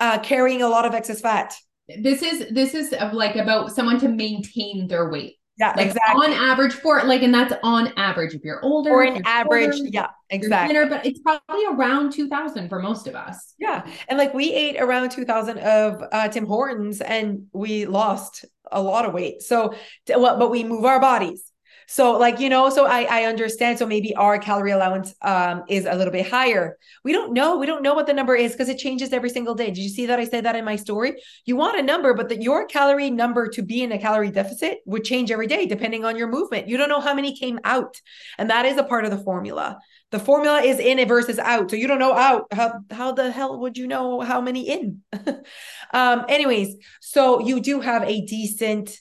uh 0.00 0.18
carrying 0.18 0.62
a 0.62 0.68
lot 0.68 0.84
of 0.84 0.94
excess 0.94 1.20
fat. 1.20 1.54
This 1.88 2.22
is 2.22 2.46
this 2.50 2.74
is 2.74 2.92
of 2.92 3.12
like 3.12 3.36
about 3.36 3.72
someone 3.72 4.00
to 4.00 4.08
maintain 4.08 4.88
their 4.88 5.10
weight. 5.10 5.36
Yeah, 5.58 5.72
like 5.74 5.86
exactly. 5.86 6.26
On 6.26 6.32
average 6.32 6.74
for 6.74 7.02
like, 7.04 7.22
and 7.22 7.32
that's 7.32 7.54
on 7.62 7.90
average. 7.96 8.34
If 8.34 8.44
you're 8.44 8.62
older, 8.62 8.90
or 8.90 9.02
an 9.02 9.22
average, 9.24 9.76
shorter, 9.76 9.90
yeah, 9.90 10.08
exactly. 10.28 10.74
Thinner, 10.74 10.86
but 10.90 11.06
it's 11.06 11.18
probably 11.20 11.64
around 11.70 12.12
2000 12.12 12.68
for 12.68 12.78
most 12.78 13.06
of 13.06 13.14
us. 13.14 13.54
Yeah. 13.58 13.86
And 14.08 14.18
like 14.18 14.34
we 14.34 14.52
ate 14.52 14.78
around 14.78 15.10
2000 15.12 15.58
of 15.58 16.02
uh, 16.12 16.28
Tim 16.28 16.44
Hortons 16.44 17.00
and 17.00 17.46
we 17.54 17.86
lost 17.86 18.44
a 18.70 18.82
lot 18.82 19.06
of 19.06 19.14
weight. 19.14 19.40
So, 19.40 19.74
well, 20.08 20.38
but 20.38 20.50
we 20.50 20.62
move 20.62 20.84
our 20.84 21.00
bodies. 21.00 21.50
So 21.86 22.18
like, 22.18 22.40
you 22.40 22.48
know, 22.48 22.68
so 22.68 22.86
I, 22.86 23.02
I 23.04 23.24
understand. 23.24 23.78
So 23.78 23.86
maybe 23.86 24.14
our 24.16 24.38
calorie 24.38 24.72
allowance 24.72 25.14
um, 25.22 25.62
is 25.68 25.86
a 25.86 25.94
little 25.94 26.12
bit 26.12 26.28
higher. 26.28 26.76
We 27.04 27.12
don't 27.12 27.32
know. 27.32 27.56
We 27.56 27.66
don't 27.66 27.82
know 27.82 27.94
what 27.94 28.06
the 28.06 28.12
number 28.12 28.34
is 28.34 28.52
because 28.52 28.68
it 28.68 28.78
changes 28.78 29.12
every 29.12 29.30
single 29.30 29.54
day. 29.54 29.66
Did 29.66 29.78
you 29.78 29.88
see 29.88 30.06
that? 30.06 30.18
I 30.18 30.24
said 30.24 30.44
that 30.44 30.56
in 30.56 30.64
my 30.64 30.76
story. 30.76 31.22
You 31.44 31.56
want 31.56 31.78
a 31.78 31.82
number, 31.82 32.12
but 32.14 32.28
that 32.30 32.42
your 32.42 32.66
calorie 32.66 33.10
number 33.10 33.48
to 33.48 33.62
be 33.62 33.82
in 33.82 33.92
a 33.92 33.98
calorie 33.98 34.30
deficit 34.32 34.78
would 34.84 35.04
change 35.04 35.30
every 35.30 35.46
day 35.46 35.66
depending 35.66 36.04
on 36.04 36.16
your 36.16 36.28
movement. 36.28 36.68
You 36.68 36.76
don't 36.76 36.88
know 36.88 37.00
how 37.00 37.14
many 37.14 37.36
came 37.36 37.60
out. 37.64 38.00
And 38.36 38.50
that 38.50 38.66
is 38.66 38.76
a 38.76 38.84
part 38.84 39.04
of 39.04 39.10
the 39.12 39.18
formula. 39.18 39.78
The 40.10 40.18
formula 40.18 40.62
is 40.62 40.78
in 40.78 41.06
versus 41.06 41.38
out. 41.38 41.70
So 41.70 41.76
you 41.76 41.86
don't 41.86 41.98
know 41.98 42.14
out. 42.14 42.46
How, 42.52 42.80
how 42.90 43.12
the 43.12 43.30
hell 43.30 43.60
would 43.60 43.76
you 43.76 43.86
know 43.86 44.20
how 44.20 44.40
many 44.40 44.68
in? 44.68 45.02
um, 45.92 46.24
anyways, 46.28 46.76
so 47.00 47.40
you 47.40 47.60
do 47.60 47.80
have 47.80 48.02
a 48.04 48.24
decent 48.24 48.98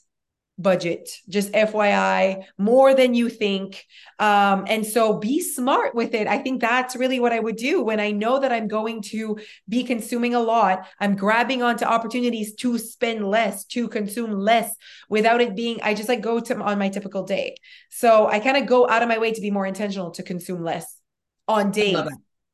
budget 0.57 1.09
just 1.27 1.51
fyi 1.51 2.43
more 2.57 2.93
than 2.93 3.13
you 3.13 3.29
think. 3.29 3.85
Um 4.19 4.65
and 4.67 4.85
so 4.85 5.17
be 5.17 5.41
smart 5.41 5.93
with 5.93 6.13
it. 6.13 6.27
I 6.27 6.37
think 6.37 6.61
that's 6.61 6.95
really 6.95 7.19
what 7.19 7.33
i 7.33 7.39
would 7.39 7.57
do 7.57 7.83
when 7.83 7.99
i 7.99 8.11
know 8.11 8.39
that 8.39 8.51
i'm 8.51 8.67
going 8.67 9.01
to 9.13 9.37
be 9.67 9.83
consuming 9.83 10.33
a 10.33 10.39
lot. 10.39 10.87
I'm 10.99 11.15
grabbing 11.15 11.61
onto 11.61 11.85
opportunities 11.85 12.55
to 12.55 12.77
spend 12.77 13.29
less 13.29 13.65
to 13.65 13.87
consume 13.89 14.31
less 14.31 14.73
without 15.09 15.41
it 15.41 15.55
being 15.55 15.79
i 15.83 15.93
just 15.93 16.09
like 16.09 16.21
go 16.21 16.39
to 16.39 16.57
on 16.57 16.79
my 16.79 16.89
typical 16.89 17.23
day. 17.23 17.55
So 17.89 18.27
i 18.27 18.39
kind 18.39 18.57
of 18.57 18.65
go 18.65 18.87
out 18.89 19.01
of 19.01 19.09
my 19.09 19.17
way 19.17 19.31
to 19.33 19.41
be 19.41 19.51
more 19.51 19.65
intentional 19.65 20.11
to 20.11 20.23
consume 20.23 20.63
less 20.63 20.99
on 21.47 21.71
days. 21.71 21.97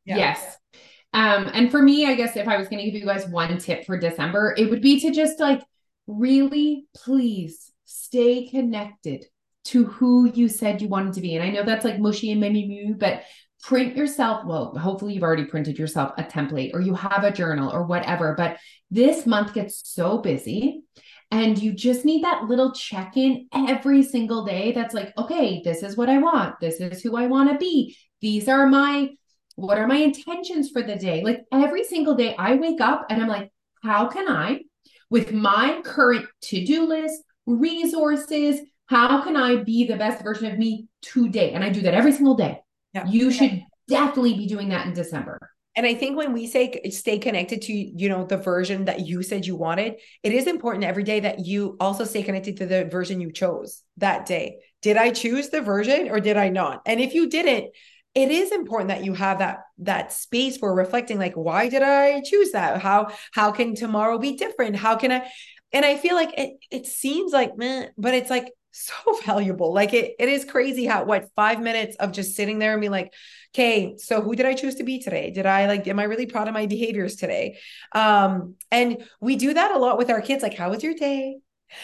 yeah. 0.06 0.18
yes. 0.18 0.58
Um 1.14 1.50
and 1.54 1.70
for 1.70 1.82
me 1.82 2.06
i 2.08 2.16
guess 2.16 2.36
if 2.36 2.48
i 2.48 2.58
was 2.58 2.68
going 2.68 2.84
to 2.84 2.90
give 2.90 3.00
you 3.00 3.06
guys 3.06 3.28
one 3.28 3.58
tip 3.58 3.86
for 3.86 3.98
december 3.98 4.56
it 4.58 4.70
would 4.70 4.82
be 4.82 5.00
to 5.02 5.12
just 5.12 5.40
like 5.40 5.62
really 6.08 6.86
please 6.96 7.71
stay 8.12 8.46
connected 8.46 9.26
to 9.64 9.86
who 9.86 10.30
you 10.34 10.50
said 10.50 10.82
you 10.82 10.90
wanted 10.90 11.14
to 11.14 11.22
be. 11.22 11.36
And 11.36 11.44
I 11.44 11.50
know 11.50 11.64
that's 11.64 11.86
like 11.86 11.98
mushy 11.98 12.32
and 12.32 12.42
mimi 12.42 12.94
but 12.98 13.24
print 13.64 13.96
yourself. 13.96 14.46
Well, 14.46 14.78
hopefully 14.78 15.14
you've 15.14 15.24
already 15.24 15.46
printed 15.46 15.80
yourself 15.80 16.12
a 16.18 16.24
template 16.24 16.72
or 16.74 16.82
you 16.82 16.94
have 16.94 17.24
a 17.24 17.32
journal 17.32 17.72
or 17.72 17.84
whatever. 17.84 18.36
But 18.36 18.58
this 18.90 19.26
month 19.26 19.54
gets 19.54 19.82
so 19.86 20.18
busy 20.18 20.82
and 21.30 21.58
you 21.58 21.72
just 21.72 22.04
need 22.04 22.26
that 22.26 22.44
little 22.50 22.74
check 22.74 23.16
in 23.16 23.48
every 23.54 24.04
single 24.04 24.44
day 24.44 24.74
that's 24.74 24.94
like, 24.94 25.14
okay, 25.18 25.62
this 25.64 25.82
is 25.82 25.96
what 25.96 26.10
I 26.10 26.18
want. 26.18 26.60
This 26.60 26.82
is 26.82 27.02
who 27.02 27.16
I 27.16 27.28
want 27.28 27.50
to 27.50 27.58
be. 27.58 27.96
These 28.20 28.50
are 28.50 28.68
my, 28.68 29.12
what 29.56 29.78
are 29.78 29.88
my 29.88 29.98
intentions 29.98 30.70
for 30.70 30.82
the 30.82 30.98
day? 30.98 31.24
Like 31.24 31.44
every 31.54 31.86
single 31.86 32.16
day 32.16 32.36
I 32.38 32.56
wake 32.56 32.82
up 32.82 33.06
and 33.10 33.22
I'm 33.22 33.30
like, 33.30 33.54
how 33.84 34.08
can 34.08 34.28
I, 34.28 34.64
with 35.10 35.32
my 35.32 35.82
current 35.86 36.26
to 36.42 36.66
do 36.66 36.86
list, 36.86 37.22
resources. 37.56 38.60
How 38.88 39.22
can 39.24 39.38
I 39.38 39.64
be 39.64 39.86
the 39.86 39.96
best 39.96 40.24
version 40.24 40.52
of 40.52 40.58
me 40.58 40.88
today? 41.02 41.54
And 41.54 41.64
I 41.64 41.70
do 41.70 41.82
that 41.82 41.94
every 41.94 42.12
single 42.12 42.36
day. 42.36 42.60
Yeah. 42.94 43.08
You 43.08 43.32
should 43.32 43.62
definitely 43.88 44.34
be 44.34 44.48
doing 44.48 44.70
that 44.70 44.86
in 44.86 44.94
December. 44.94 45.40
And 45.76 45.86
I 45.86 45.94
think 45.94 46.18
when 46.18 46.34
we 46.34 46.48
say 46.48 46.82
stay 46.90 47.18
connected 47.18 47.62
to, 47.64 47.74
you 47.74 48.10
know, 48.10 48.26
the 48.26 48.36
version 48.36 48.86
that 48.86 49.08
you 49.08 49.24
said 49.24 49.46
you 49.46 49.56
wanted, 49.56 49.96
it 50.22 50.34
is 50.34 50.46
important 50.46 50.84
every 50.84 51.04
day 51.04 51.22
that 51.22 51.46
you 51.46 51.78
also 51.80 52.04
stay 52.04 52.24
connected 52.24 52.58
to 52.58 52.66
the 52.66 52.86
version 52.86 53.22
you 53.22 53.32
chose 53.32 53.84
that 53.98 54.26
day. 54.26 54.58
Did 54.82 54.98
I 54.98 55.12
choose 55.12 55.50
the 55.50 55.62
version 55.62 56.10
or 56.10 56.20
did 56.20 56.36
I 56.36 56.50
not? 56.50 56.82
And 56.86 57.00
if 57.00 57.14
you 57.14 57.30
didn't, 57.30 57.72
it 58.14 58.30
is 58.30 58.52
important 58.52 58.90
that 58.90 59.06
you 59.06 59.14
have 59.14 59.40
that 59.40 59.60
that 59.78 60.12
space 60.12 60.58
for 60.58 60.74
reflecting 60.74 61.18
like 61.18 61.34
why 61.36 61.70
did 61.70 61.82
i 61.82 62.22
choose 62.22 62.52
that 62.52 62.82
how 62.82 63.10
how 63.34 63.52
can 63.52 63.74
tomorrow 63.74 64.18
be 64.18 64.36
different 64.36 64.76
how 64.76 64.96
can 64.96 65.12
i 65.12 65.32
and 65.74 65.86
I 65.86 65.98
feel 65.98 66.16
like 66.16 66.38
it 66.38 66.58
it 66.70 66.86
seems 66.86 67.32
like 67.32 67.58
man, 67.58 67.92
but 67.98 68.14
it's 68.14 68.30
like 68.30 68.52
so 68.72 68.94
valuable. 69.26 69.74
Like 69.74 69.94
it 69.94 70.16
it 70.20 70.30
is 70.30 70.46
crazy 70.46 70.86
how 70.86 71.04
what 71.04 71.30
five 71.36 71.62
minutes 71.62 71.96
of 71.98 72.12
just 72.12 72.36
sitting 72.36 72.60
there 72.60 72.74
and 72.74 72.82
be 72.82 72.90
like, 72.90 73.14
okay, 73.54 73.96
so 73.98 74.22
who 74.22 74.36
did 74.36 74.46
I 74.46 74.54
choose 74.54 74.76
to 74.76 74.84
be 74.84 75.00
today? 75.00 75.32
Did 75.32 75.46
I 75.46 75.68
like 75.68 75.88
am 75.88 76.00
I 76.00 76.04
really 76.04 76.26
proud 76.26 76.48
of 76.48 76.54
my 76.54 76.66
behaviors 76.68 77.16
today? 77.16 77.58
Um, 77.94 78.56
and 78.72 79.06
we 79.20 79.36
do 79.36 79.54
that 79.54 79.72
a 79.72 79.80
lot 79.80 79.98
with 79.98 80.10
our 80.10 80.22
kids. 80.22 80.44
Like, 80.44 80.56
how 80.56 80.70
was 80.70 80.84
your 80.84 80.94
day? 80.94 81.38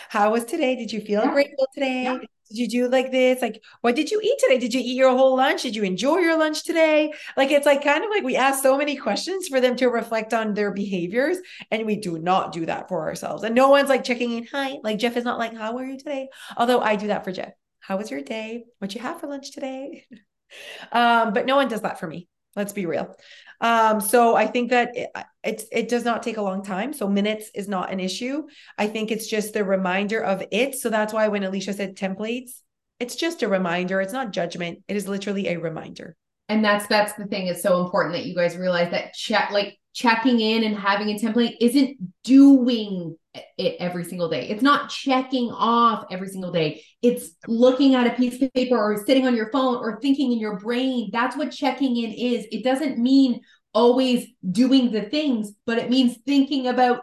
How 0.09 0.31
was 0.31 0.45
today? 0.45 0.75
Did 0.75 0.91
you 0.91 1.01
feel 1.01 1.23
yeah. 1.23 1.31
grateful 1.31 1.67
today? 1.73 2.03
Yeah. 2.03 2.17
Did 2.49 2.57
you 2.57 2.67
do 2.69 2.87
like 2.87 3.11
this? 3.11 3.41
Like, 3.41 3.61
what 3.81 3.95
did 3.95 4.09
you 4.09 4.21
eat 4.21 4.39
today? 4.39 4.57
Did 4.57 4.73
you 4.73 4.79
eat 4.79 4.95
your 4.95 5.11
whole 5.11 5.35
lunch? 5.35 5.63
Did 5.63 5.75
you 5.75 5.83
enjoy 5.83 6.17
your 6.19 6.37
lunch 6.37 6.63
today? 6.63 7.13
Like, 7.35 7.51
it's 7.51 7.65
like 7.65 7.83
kind 7.83 8.03
of 8.05 8.09
like 8.09 8.23
we 8.23 8.37
ask 8.37 8.63
so 8.63 8.77
many 8.77 8.95
questions 8.95 9.49
for 9.49 9.59
them 9.59 9.75
to 9.77 9.87
reflect 9.87 10.33
on 10.33 10.53
their 10.53 10.71
behaviors, 10.71 11.37
and 11.71 11.85
we 11.85 11.97
do 11.97 12.17
not 12.17 12.53
do 12.53 12.65
that 12.65 12.87
for 12.87 13.01
ourselves. 13.01 13.43
And 13.43 13.53
no 13.53 13.69
one's 13.69 13.89
like 13.89 14.03
checking 14.03 14.31
in. 14.31 14.47
Hi, 14.51 14.77
like 14.81 14.97
Jeff 14.97 15.17
is 15.17 15.25
not 15.25 15.39
like, 15.39 15.55
how 15.55 15.77
are 15.77 15.85
you 15.85 15.97
today? 15.97 16.29
Although 16.55 16.79
I 16.79 16.95
do 16.95 17.07
that 17.07 17.25
for 17.25 17.31
Jeff. 17.31 17.51
How 17.81 17.97
was 17.97 18.11
your 18.11 18.21
day? 18.21 18.65
What 18.79 18.95
you 18.95 19.01
have 19.01 19.19
for 19.19 19.27
lunch 19.27 19.51
today? 19.51 20.05
um, 20.91 21.33
but 21.33 21.45
no 21.45 21.55
one 21.55 21.67
does 21.67 21.81
that 21.81 21.99
for 21.99 22.07
me. 22.07 22.27
Let's 22.57 22.73
be 22.73 22.85
real. 22.85 23.15
Um, 23.61 24.01
so 24.01 24.35
I 24.35 24.47
think 24.47 24.71
that 24.71 24.95
it, 24.95 25.09
it, 25.43 25.63
it 25.71 25.89
does 25.89 26.03
not 26.03 26.23
take 26.23 26.37
a 26.37 26.41
long 26.41 26.63
time. 26.63 26.91
So 26.91 27.07
minutes 27.07 27.49
is 27.55 27.67
not 27.67 27.91
an 27.91 27.99
issue. 27.99 28.43
I 28.77 28.87
think 28.87 29.11
it's 29.11 29.27
just 29.27 29.53
the 29.53 29.63
reminder 29.63 30.21
of 30.21 30.43
it. 30.51 30.75
So 30.75 30.89
that's 30.89 31.13
why 31.13 31.27
when 31.29 31.43
Alicia 31.43 31.73
said 31.73 31.95
templates, 31.95 32.61
it's 32.99 33.15
just 33.15 33.43
a 33.43 33.47
reminder. 33.47 34.01
It's 34.01 34.13
not 34.13 34.31
judgment. 34.31 34.79
It 34.87 34.95
is 34.95 35.07
literally 35.07 35.47
a 35.47 35.57
reminder. 35.57 36.15
And 36.49 36.63
that's 36.63 36.87
that's 36.87 37.13
the 37.13 37.25
thing. 37.25 37.47
It's 37.47 37.61
so 37.61 37.83
important 37.83 38.15
that 38.15 38.25
you 38.25 38.35
guys 38.35 38.57
realize 38.57 38.91
that 38.91 39.13
check 39.13 39.51
like 39.51 39.77
checking 39.93 40.39
in 40.39 40.63
and 40.63 40.75
having 40.75 41.09
a 41.09 41.15
template 41.15 41.57
isn't 41.59 41.97
doing 42.23 43.17
it 43.57 43.75
every 43.79 44.03
single 44.03 44.29
day. 44.29 44.47
It's 44.47 44.61
not 44.61 44.89
checking 44.89 45.49
off 45.51 46.05
every 46.11 46.27
single 46.29 46.51
day. 46.51 46.83
It's 47.01 47.31
looking 47.47 47.95
at 47.95 48.07
a 48.07 48.15
piece 48.15 48.41
of 48.41 48.53
paper 48.53 48.77
or 48.77 49.03
sitting 49.05 49.25
on 49.27 49.35
your 49.35 49.51
phone 49.51 49.77
or 49.77 49.99
thinking 50.01 50.31
in 50.31 50.39
your 50.39 50.59
brain. 50.59 51.09
That's 51.11 51.35
what 51.35 51.51
checking 51.51 51.97
in 51.97 52.11
is. 52.11 52.45
It 52.51 52.63
doesn't 52.63 52.97
mean 52.97 53.41
always 53.73 54.27
doing 54.51 54.91
the 54.91 55.03
things, 55.03 55.51
but 55.65 55.77
it 55.77 55.89
means 55.89 56.17
thinking 56.25 56.67
about 56.67 57.01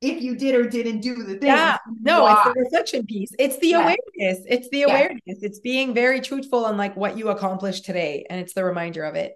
if 0.00 0.22
you 0.22 0.36
did 0.36 0.54
or 0.54 0.68
didn't 0.68 1.00
do 1.00 1.14
the 1.24 1.34
thing. 1.38 1.48
Yeah, 1.48 1.78
no, 2.00 2.22
Why? 2.22 2.32
it's 2.32 2.44
the 2.44 2.60
reflection 2.60 3.06
piece. 3.06 3.30
It's 3.38 3.58
the 3.58 3.68
yeah. 3.68 3.80
awareness. 3.80 4.44
It's 4.48 4.68
the 4.70 4.82
awareness. 4.82 5.20
Yeah. 5.26 5.34
It's 5.40 5.60
being 5.60 5.94
very 5.94 6.20
truthful 6.20 6.64
on 6.64 6.76
like 6.76 6.96
what 6.96 7.16
you 7.16 7.28
accomplished 7.28 7.84
today, 7.84 8.26
and 8.28 8.40
it's 8.40 8.52
the 8.52 8.64
reminder 8.64 9.04
of 9.04 9.14
it. 9.14 9.32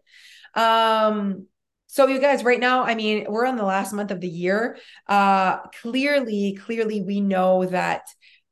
Um, 0.55 1.47
so 1.93 2.07
you 2.07 2.21
guys, 2.21 2.45
right 2.45 2.61
now, 2.61 2.85
I 2.85 2.95
mean, 2.95 3.27
we're 3.29 3.47
on 3.47 3.57
the 3.57 3.65
last 3.65 3.93
month 3.93 4.13
of 4.13 4.21
the 4.21 4.29
year. 4.29 4.79
Uh, 5.09 5.57
clearly, 5.83 6.57
clearly, 6.65 7.03
we 7.03 7.21
know 7.21 7.65
that 7.67 8.03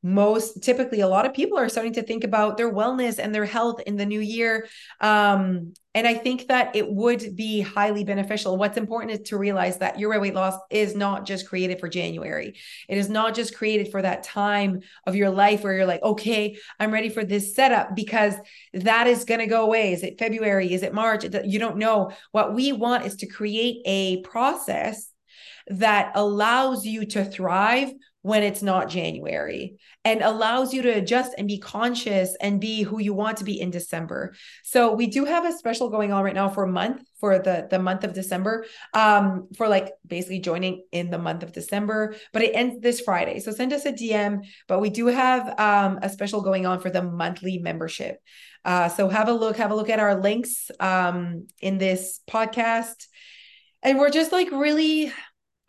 most 0.03 0.63
typically 0.63 1.01
a 1.01 1.09
lot 1.09 1.27
of 1.27 1.35
people 1.35 1.59
are 1.59 1.69
starting 1.69 1.95
to 1.95 2.03
think 2.03 2.23
about 2.23 2.57
their 2.57 2.73
wellness 2.73 3.19
and 3.19 3.35
their 3.35 3.45
health 3.45 3.81
in 3.81 3.97
the 3.97 4.07
new 4.07 4.21
year. 4.21 4.69
Um, 5.01 5.73
and 5.95 6.07
i 6.07 6.15
think 6.15 6.47
that 6.47 6.77
it 6.77 6.89
would 6.89 7.35
be 7.35 7.61
highly 7.61 8.05
beneficial. 8.05 8.57
What's 8.57 8.77
important 8.77 9.13
is 9.13 9.29
to 9.31 9.39
realize 9.39 9.79
that 9.79 9.99
your 9.99 10.21
weight 10.21 10.35
loss 10.35 10.55
is 10.71 10.95
not 10.95 11.27
just 11.27 11.49
created 11.49 11.81
for 11.81 11.89
january. 11.89 12.55
It 12.89 12.99
is 12.99 13.09
not 13.09 13.35
just 13.35 13.57
created 13.57 13.91
for 13.91 14.03
that 14.03 14.23
time 14.23 14.81
of 15.07 15.17
your 15.17 15.31
life 15.31 15.65
where 15.65 15.75
you're 15.75 15.87
like 15.87 16.03
okay 16.03 16.57
i'm 16.79 16.93
ready 16.93 17.09
for 17.09 17.25
this 17.25 17.55
setup 17.55 17.97
because 17.97 18.35
that 18.75 19.07
is 19.07 19.25
going 19.25 19.41
to 19.41 19.47
go 19.47 19.65
away. 19.65 19.93
Is 19.93 20.03
it 20.03 20.19
february? 20.19 20.73
Is 20.73 20.83
it 20.83 20.95
march? 20.95 21.25
You 21.45 21.59
don't 21.59 21.79
know. 21.79 22.13
What 22.31 22.55
we 22.55 22.73
want 22.73 23.07
is 23.07 23.17
to 23.17 23.27
create 23.27 23.83
a 23.85 24.21
process 24.23 25.11
that 25.69 26.13
allows 26.15 26.87
you 26.87 27.07
to 27.07 27.25
thrive 27.25 27.93
when 28.29 28.43
it's 28.43 28.61
not 28.61 28.91
January 28.91 29.79
and 30.05 30.21
allows 30.21 30.75
you 30.75 30.83
to 30.83 30.91
adjust 30.91 31.33
and 31.39 31.49
be 31.49 31.59
conscious 31.59 32.37
and 32.43 32.61
be 32.61 32.83
who 32.83 33.01
you 33.01 33.15
want 33.15 33.39
to 33.39 33.45
be 33.45 33.59
in 33.59 33.71
December. 33.71 34.35
So 34.63 34.93
we 34.93 35.07
do 35.07 35.25
have 35.25 35.47
a 35.47 35.53
special 35.53 35.89
going 35.89 36.13
on 36.13 36.23
right 36.23 36.35
now 36.35 36.51
for 36.51 36.65
a 36.65 36.71
month 36.71 37.03
for 37.21 37.39
the 37.39 37.67
the 37.71 37.79
month 37.79 38.05
of 38.05 38.13
December 38.13 38.67
um 38.93 39.49
for 39.57 39.67
like 39.67 39.93
basically 40.07 40.41
joining 40.41 40.85
in 40.93 41.11
the 41.11 41.19
month 41.19 41.43
of 41.43 41.53
December 41.53 42.15
but 42.35 42.43
it 42.43 42.53
ends 42.55 42.83
this 42.83 43.01
Friday. 43.01 43.41
So 43.41 43.51
send 43.51 43.73
us 43.73 43.87
a 43.87 43.93
DM 43.93 44.41
but 44.69 44.81
we 44.81 44.91
do 44.91 45.07
have 45.07 45.59
um 45.59 45.99
a 46.03 46.11
special 46.11 46.43
going 46.43 46.67
on 46.67 46.81
for 46.81 46.91
the 46.91 47.03
monthly 47.03 47.57
membership. 47.57 48.19
Uh 48.63 48.91
so 48.91 49.09
have 49.09 49.29
a 49.29 49.33
look 49.33 49.57
have 49.57 49.71
a 49.71 49.75
look 49.75 49.89
at 49.89 50.01
our 50.01 50.21
links 50.21 50.71
um 50.81 51.47
in 51.63 51.79
this 51.79 52.21
podcast. 52.31 53.07
And 53.83 53.99
we're 53.99 54.11
just 54.11 54.33
like 54.33 54.51
really 54.51 55.15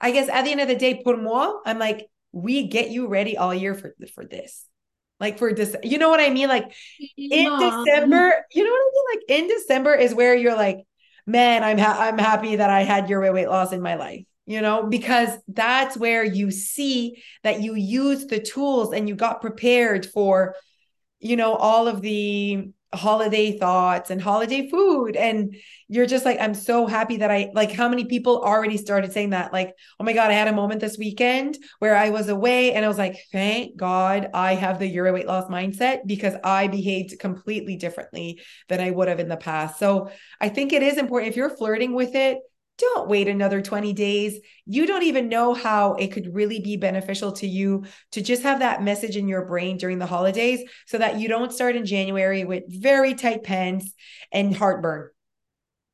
I 0.02 0.12
guess 0.12 0.28
at 0.28 0.44
the 0.44 0.52
end 0.52 0.62
of 0.62 0.68
the 0.68 0.76
day 0.76 1.02
pour 1.02 1.16
moi 1.16 1.54
I'm 1.66 1.80
like 1.80 2.10
we 2.32 2.68
get 2.68 2.90
you 2.90 3.08
ready 3.08 3.38
all 3.38 3.54
year 3.54 3.76
for 3.76 3.94
for 4.14 4.26
this. 4.26 4.66
Like 5.20 5.38
for 5.38 5.54
this 5.54 5.76
you 5.84 5.98
know 5.98 6.10
what 6.10 6.22
i 6.22 6.30
mean? 6.30 6.48
Like 6.48 6.72
in 7.18 7.50
Mom. 7.50 7.60
december 7.60 8.46
you 8.54 8.64
know 8.64 8.72
what 8.72 8.82
i 8.82 8.92
mean? 8.94 9.04
Like 9.14 9.40
in 9.40 9.48
december 9.48 9.94
is 9.94 10.16
where 10.16 10.34
you're 10.34 10.56
like 10.56 10.80
man 11.26 11.64
i'm 11.64 11.78
ha- 11.78 11.98
i'm 12.00 12.18
happy 12.18 12.56
that 12.56 12.70
i 12.70 12.84
had 12.84 13.10
your 13.10 13.20
weight 13.34 13.50
loss 13.50 13.74
in 13.74 13.82
my 13.82 13.96
life 13.96 14.26
you 14.50 14.62
know? 14.62 14.88
Because 14.88 15.30
that's 15.48 15.96
where 15.96 16.24
you 16.24 16.50
see 16.50 17.22
that 17.44 17.62
you 17.62 17.76
use 17.76 18.26
the 18.26 18.40
tools 18.40 18.94
and 18.94 19.08
you 19.08 19.14
got 19.14 19.42
prepared 19.42 20.08
for 20.08 20.56
you 21.20 21.36
know 21.36 21.54
all 21.54 21.88
of 21.88 22.02
the 22.02 22.72
holiday 22.94 23.58
thoughts 23.58 24.10
and 24.10 24.22
holiday 24.22 24.70
food. 24.70 25.16
And 25.16 25.56
you're 25.92 26.06
just 26.06 26.24
like 26.24 26.40
i'm 26.40 26.54
so 26.54 26.86
happy 26.86 27.18
that 27.18 27.32
i 27.32 27.50
like 27.54 27.72
how 27.72 27.90
many 27.90 28.06
people 28.06 28.42
already 28.42 28.78
started 28.78 29.12
saying 29.12 29.32
that 29.32 29.52
like 29.52 29.74
oh 30.00 30.04
my 30.04 30.14
god 30.14 30.30
i 30.30 30.34
had 30.34 30.48
a 30.48 30.54
moment 30.54 30.80
this 30.80 31.00
weekend 31.00 31.58
where 31.80 31.96
i 31.96 32.10
was 32.10 32.30
away. 32.30 32.74
And 32.74 32.86
i 32.86 32.88
was 32.88 32.98
like 32.98 33.18
thank 33.32 33.76
god 33.76 34.30
i 34.34 34.54
have 34.54 34.80
the 34.80 34.88
euro 34.88 35.14
weight 35.14 35.28
loss 35.28 35.50
mindset 35.50 36.06
because 36.06 36.36
i 36.44 36.68
behaved 36.68 37.20
completely 37.20 37.76
differently 37.76 38.42
than 38.68 38.80
i 38.80 38.92
would 38.92 39.08
have 39.08 39.20
in 39.20 39.30
the 39.30 39.38
past. 39.38 39.80
So 39.80 40.12
i 40.40 40.48
think 40.48 40.72
it 40.72 40.84
is 40.84 40.98
important 40.98 41.32
if 41.32 41.36
you're 41.36 41.50
flirting 41.50 41.94
with 41.94 42.16
it 42.16 42.40
don't 42.80 43.10
wait 43.10 43.28
another 43.28 43.62
20 43.62 43.94
days. 43.94 44.40
You 44.66 44.86
don't 44.88 45.04
even 45.04 45.30
know 45.30 45.54
how 45.54 45.94
it 45.96 46.12
could 46.12 46.34
really 46.34 46.60
be 46.60 46.78
beneficial 46.78 47.32
to 47.34 47.48
you 47.48 47.86
to 48.12 48.22
just 48.22 48.44
have 48.44 48.60
that 48.60 48.84
message 48.84 49.18
in 49.18 49.28
your 49.28 49.46
brain 49.46 49.78
during 49.78 50.00
the 50.00 50.06
holidays 50.06 50.62
so 50.88 50.98
that 50.98 51.20
you 51.20 51.28
don't 51.28 51.54
start 51.54 51.76
in 51.76 51.86
January 51.86 52.46
with 52.46 52.64
very 52.68 53.14
tight 53.16 53.44
pants 53.44 53.94
and 54.32 54.56
heartburn. 54.56 55.10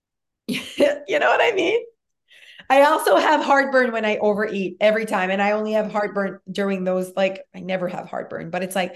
you 0.48 1.20
know 1.20 1.30
what 1.30 1.42
I 1.42 1.52
mean? 1.56 1.82
I 2.70 2.84
also 2.84 3.18
have 3.18 3.44
heartburn 3.44 3.92
when 3.92 4.06
I 4.06 4.18
overeat 4.18 4.78
every 4.82 5.06
time. 5.06 5.30
And 5.32 5.42
I 5.42 5.52
only 5.52 5.74
have 5.74 5.92
heartburn 5.92 6.40
during 6.52 6.84
those, 6.84 7.12
like, 7.16 7.44
I 7.56 7.60
never 7.60 7.88
have 7.88 8.08
heartburn, 8.08 8.50
but 8.50 8.64
it's 8.64 8.76
like, 8.76 8.96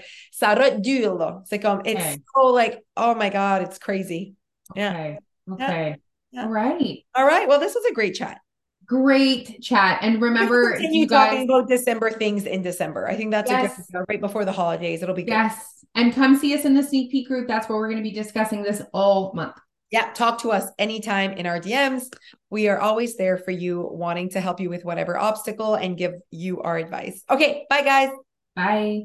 It's 1.42 1.52
like, 1.52 1.64
um, 1.64 1.82
it's 1.84 2.04
okay. 2.04 2.20
so 2.36 2.46
like, 2.46 2.84
oh 2.96 3.14
my 3.14 3.30
God, 3.30 3.62
it's 3.62 3.78
crazy. 3.78 4.34
Okay. 4.72 4.82
Yeah. 4.82 5.54
Okay. 5.54 5.90
Yeah. 5.90 5.96
Yeah. 6.32 6.44
All 6.44 6.48
right. 6.48 7.04
All 7.14 7.26
right. 7.26 7.48
Well, 7.48 7.60
this 7.60 7.74
was 7.74 7.84
a 7.84 7.94
great 7.94 8.14
chat. 8.14 8.40
Great 8.86 9.60
chat. 9.62 10.00
And 10.02 10.20
remember, 10.20 10.78
you 10.80 11.06
guys... 11.06 11.30
talking 11.30 11.44
about 11.44 11.68
December 11.68 12.10
things 12.10 12.44
in 12.44 12.62
December. 12.62 13.08
I 13.08 13.16
think 13.16 13.30
that's 13.30 13.50
yes. 13.50 13.78
a 13.78 13.92
good 13.92 14.04
right 14.08 14.20
before 14.20 14.44
the 14.44 14.52
holidays. 14.52 15.02
It'll 15.02 15.14
be 15.14 15.22
good. 15.22 15.30
Yes. 15.30 15.84
And 15.94 16.12
come 16.14 16.36
see 16.36 16.54
us 16.54 16.64
in 16.64 16.74
the 16.74 16.82
sneak 16.82 17.10
peek 17.10 17.28
group. 17.28 17.48
That's 17.48 17.68
where 17.68 17.78
we're 17.78 17.88
going 17.88 18.02
to 18.02 18.08
be 18.08 18.14
discussing 18.14 18.62
this 18.62 18.82
all 18.92 19.32
month. 19.34 19.56
Yeah, 19.90 20.12
talk 20.12 20.40
to 20.42 20.52
us 20.52 20.70
anytime 20.78 21.32
in 21.32 21.46
our 21.46 21.58
DMs. 21.58 22.04
We 22.48 22.68
are 22.68 22.78
always 22.78 23.16
there 23.16 23.38
for 23.38 23.50
you, 23.50 23.88
wanting 23.90 24.30
to 24.30 24.40
help 24.40 24.60
you 24.60 24.70
with 24.70 24.84
whatever 24.84 25.18
obstacle 25.18 25.74
and 25.74 25.96
give 25.96 26.14
you 26.30 26.60
our 26.62 26.76
advice. 26.76 27.22
Okay, 27.28 27.66
bye, 27.68 27.82
guys. 27.82 28.10
Bye. 28.54 29.02